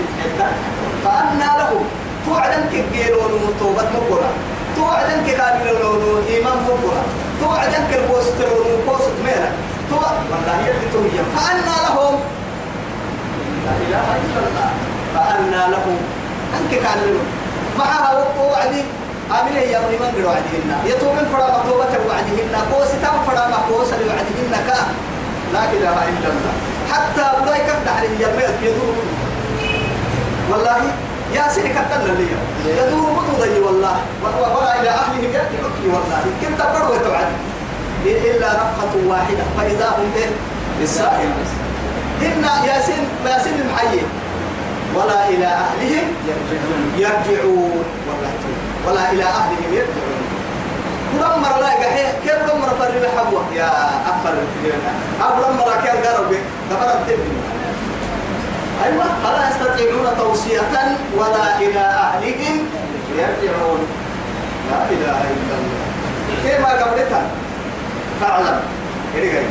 فأنا 1.04 1.50
لهم. 1.60 1.86
توعدن 2.26 2.64
كجيلون 2.72 3.56
توبة 3.60 3.84
مقرة 3.96 4.30
توعدن 4.76 5.20
كقابلون 5.28 6.24
إيمان 6.30 6.58
مقرة 6.68 7.04
توعدن 7.42 7.84
كالبوسترون 7.92 8.68
بوست 8.88 9.16
ميرا 9.26 9.52
تو 9.90 9.96
والله 9.96 10.68
يلي 10.68 10.88
توهي 10.94 11.20
فأنا 11.36 11.76
لهم. 11.88 12.16
لا 13.66 13.72
إله 13.88 14.08
إلا 14.26 14.40
الله. 14.48 14.97
فأنا 15.16 15.62
لهم 15.74 15.98
أنك 16.58 16.72
كان 16.84 17.00
معها 17.80 18.26
وعدي. 18.52 18.84
عامل 19.32 19.56
هي 19.58 19.80
من 19.80 20.00
من 20.00 20.26
وعدهن 20.26 20.70
يتوب 20.86 21.16
فرا 21.32 21.48
مطوبة 21.58 21.94
وعدهن 22.08 22.56
قوس 22.72 22.92
تام 23.04 23.16
فرا 23.28 23.44
مقوس 23.48 23.90
لوعدهن 23.94 24.54
كا. 24.68 24.80
لا 25.54 25.64
إله 25.76 25.98
إلا 26.12 26.30
الله. 26.34 26.54
حتى 26.92 27.26
بلاي 27.44 27.60
كفد 27.60 27.88
عليه 27.88 28.10
يميت 28.24 28.56
يدور 28.64 28.96
والله 30.52 30.80
يا 31.34 31.44
سيدي 31.52 31.70
كتلنا 31.70 32.14
لي. 32.20 32.28
يدور 32.72 33.10
مطوضي 33.18 33.60
والله. 33.60 33.98
ولا 34.24 34.82
إلى 34.82 34.90
أهله 34.90 35.24
يأتي 35.34 35.58
والله. 35.94 36.24
كنت 36.42 36.60
بروة 36.74 36.98
توعد 36.98 37.32
إلا 38.06 38.50
نفخة 38.54 38.94
واحدة. 39.08 39.44
فإذا 39.58 39.88
هم 39.98 40.08
به 40.16 40.30
بالسائل 40.80 41.30
إن 42.22 42.44
ياسين 42.68 43.04
ياسين 43.26 43.54
المحيي 43.62 44.02
ولا 44.98 45.30
إلى 45.30 45.46
أهلهم 45.46 46.08
يرجعون. 46.98 47.86
ولا 48.88 49.12
إلى 49.12 49.24
أهلهم 49.24 49.70
يرجعون. 49.74 50.24
ولما 51.14 51.48
لا 51.62 51.70
يقحي. 51.74 52.06
كيف 52.24 52.42
لما 52.54 52.68
فرد 52.80 53.04
حبوة 53.18 53.44
يا 53.56 53.72
أفر 54.12 54.36
أبو 55.22 55.42
لما 55.42 55.76
كان 55.86 55.98
قرب 56.06 56.32
دبر 56.70 56.90
الدب 56.94 57.20
أيوة. 58.86 59.06
فلا 59.24 59.50
يستطيعون 59.50 60.08
توصية 60.18 60.98
ولا 61.18 61.60
إلى 61.60 61.80
أهلهم 61.80 62.58
يرجعون. 63.18 63.82
لا 64.72 64.80
إله 64.92 65.18
إلا 65.34 65.56
الله. 65.60 65.86
كيف 66.44 66.66
قبلتها؟ 66.66 67.26
فاعلم. 68.22 68.60
إيه 69.16 69.42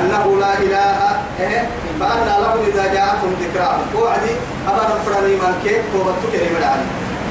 أنه 0.00 0.24
لا 0.40 0.52
إله 0.58 0.98
إيه؟ 1.40 1.68
فأنا 2.00 2.34
لهم 2.42 2.60
إذا 2.66 2.84
جاءتهم 2.94 3.32
ذكراهم. 3.40 3.86
وعدي 4.02 4.32
أبا 4.68 4.82
نفرني 4.94 5.34
من 5.34 5.54
كيف؟ 5.64 5.84
وبتك 5.94 6.32
كلمة 6.32 6.66
عني 6.66 6.86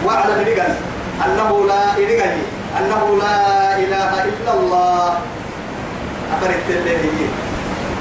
وأعلم 0.06 0.40
إلقل 0.48 0.74
أنه 1.26 1.66
لا 1.68 1.84
إلقل 1.98 2.38
أنه 2.80 3.18
لا 3.24 3.38
إله 3.78 4.12
إلا 4.24 4.54
الله. 4.54 5.18
أفرت 6.34 6.64
اللي 6.70 6.92
هي 6.92 7.28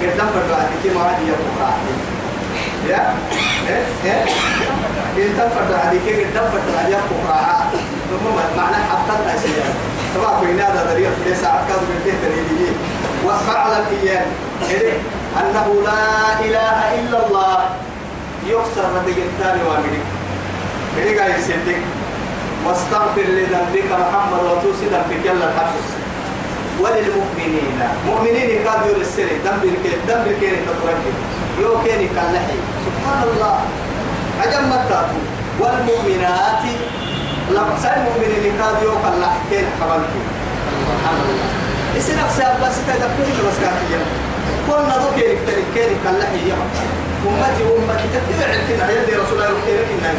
قدام 0.03 0.27
فرد 0.27 0.51
كما 0.85 1.01
عادي 1.05 1.23
يبقى 1.29 1.73
يا 2.89 3.15
إيه؟ 3.69 3.85
إيه؟ 4.05 4.25
قدام 5.35 5.49
فرد 5.51 5.73
عليك 5.85 6.03
قدام 6.27 6.45
فرد 6.53 6.69
عليك 6.79 6.99
يبقى 7.11 8.47
معنى 8.57 8.77
حتى 8.77 9.13
الأشياء 9.23 9.75
طبعا 10.17 10.41
بين 10.41 10.61
هذا 10.61 10.87
طريق 10.93 11.11
ليس 11.27 11.45
عكاز 11.45 11.81
من 11.91 12.01
بيت 12.05 12.21
الهديين 12.29 12.75
وفعل 13.27 13.73
إياه 14.03 14.27
أنه 15.41 15.67
لا 15.85 16.05
إله 16.47 16.79
إلا 17.01 17.19
الله. 17.27 17.59
يكسر 18.49 18.85
ردق 18.97 19.19
الثاني 19.31 19.63
وامريك 19.69 20.07
مريك 20.97 21.19
قاعد 21.19 21.39
يسدك 21.39 21.81
واستغفر 22.67 23.27
لذنبك 23.37 23.91
محمد 23.93 24.41
وتوسي 24.49 24.87
ذنبك 24.93 25.23
يلا 25.25 25.45
الحبس 25.49 25.89
وللمؤمنين. 26.81 27.79
مؤمنين 28.07 28.51
قد 28.67 28.81
يرسل 28.89 29.29
ذنبك 29.45 29.85
ذنبك 30.09 30.43
تتركي 30.67 31.13
يو 31.61 31.73
كيني 31.85 32.09
كالنحي 32.17 32.59
سبحان 32.87 33.21
الله. 33.29 33.55
عجب 34.41 34.63
متاتو 34.73 35.21
والمؤمنات. 35.61 36.65
سأل 37.83 37.99
المؤمنين 38.01 38.63
قد 38.63 38.83
يو 38.83 38.95
كالنحي 39.05 39.41
كين 39.51 39.67
حبالك 39.81 40.13
سبحان 40.89 41.17
الله. 41.23 41.60
نفسي 41.97 42.43
أبا 42.43 42.69
ستة 42.73 42.95
دفعي 43.03 43.33
بس 43.47 43.57
كاكي 43.63 43.99
كل 44.67 44.83
نضو 44.91 45.09
كيني 45.17 45.35
كتري 45.37 45.65
كيني 45.75 45.95
كالنحي 46.05 46.49
يا. 46.49 46.57
أمتي 47.27 47.63
أمتي 47.63 48.07
تتبع 48.15 48.49
كنا 48.69 48.91
يدي 48.91 49.13
رسول 49.13 49.43
الله 49.43 49.49
كنا 49.67 50.13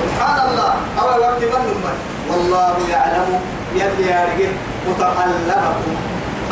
سبحان 0.00 0.48
الله. 0.48 0.72
أول 1.00 1.20
وقت 1.20 1.42
من 1.42 1.54
أمتي؟ 1.54 1.94
والله 2.30 2.76
يعلم. 2.90 3.40
يلي 3.74 4.10
يا 4.10 4.28
رجل 4.28 4.52
متقلبكم 4.88 5.96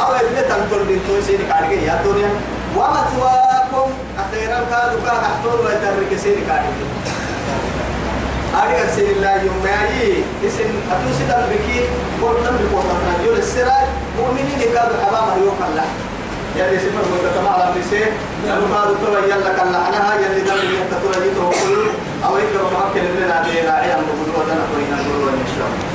أو 0.01 0.14
يبني 0.14 0.42
تنطر 0.48 0.83
بنتو 0.88 1.20
سينك 1.27 1.51
عرقي 1.51 1.77
يا 1.87 2.01
الدنيا 2.01 2.31
ومثواكم. 2.77 3.88
أخيرا 4.22 4.59
كانوا 4.70 5.01
كان 5.07 5.18
أحطول 5.29 5.59
ويترك 5.66 6.11
سينك 6.22 6.48
عرقي 6.51 6.87
أريد 8.62 8.90
سير 8.96 9.11
الله 9.16 9.42
يوم 9.42 9.59
معي 9.64 10.22
اسم 10.46 10.70
أتوسي 10.92 11.25
دم 11.29 11.42
بكي 11.51 11.81
قرطم 12.22 12.57
بقوطنا 12.61 13.12
يول 13.25 13.38
السراج. 13.38 13.88
مؤمنين 14.18 14.61
كانوا 14.75 14.96
حماما 15.05 15.33
يوم 15.44 15.59
الله 15.68 15.87
يلي 16.59 16.79
سفر 16.85 17.05
مدة 17.12 17.37
ما 17.44 17.51
على 17.51 17.66
بسيء 17.81 18.07
يلو 18.46 18.64
قال 18.75 18.88
ترى 19.03 19.20
يلا 19.31 19.51
كان 19.57 19.68
لعنها 19.72 20.14
يلي 20.22 20.40
دم 20.48 20.61
يتطرى 20.79 21.16
يتوكل 21.27 21.81
أو 22.27 22.33
يكرم 22.42 22.70
حق 22.77 22.94
لنا 22.96 23.37
دينا 23.46 23.72
عيام 23.81 24.01
بقدوة 24.09 24.44
نقرين 24.61 24.90
نقول 24.92 25.29
إن 25.44 25.48
شاء 25.57 25.66
الله. 25.70 25.91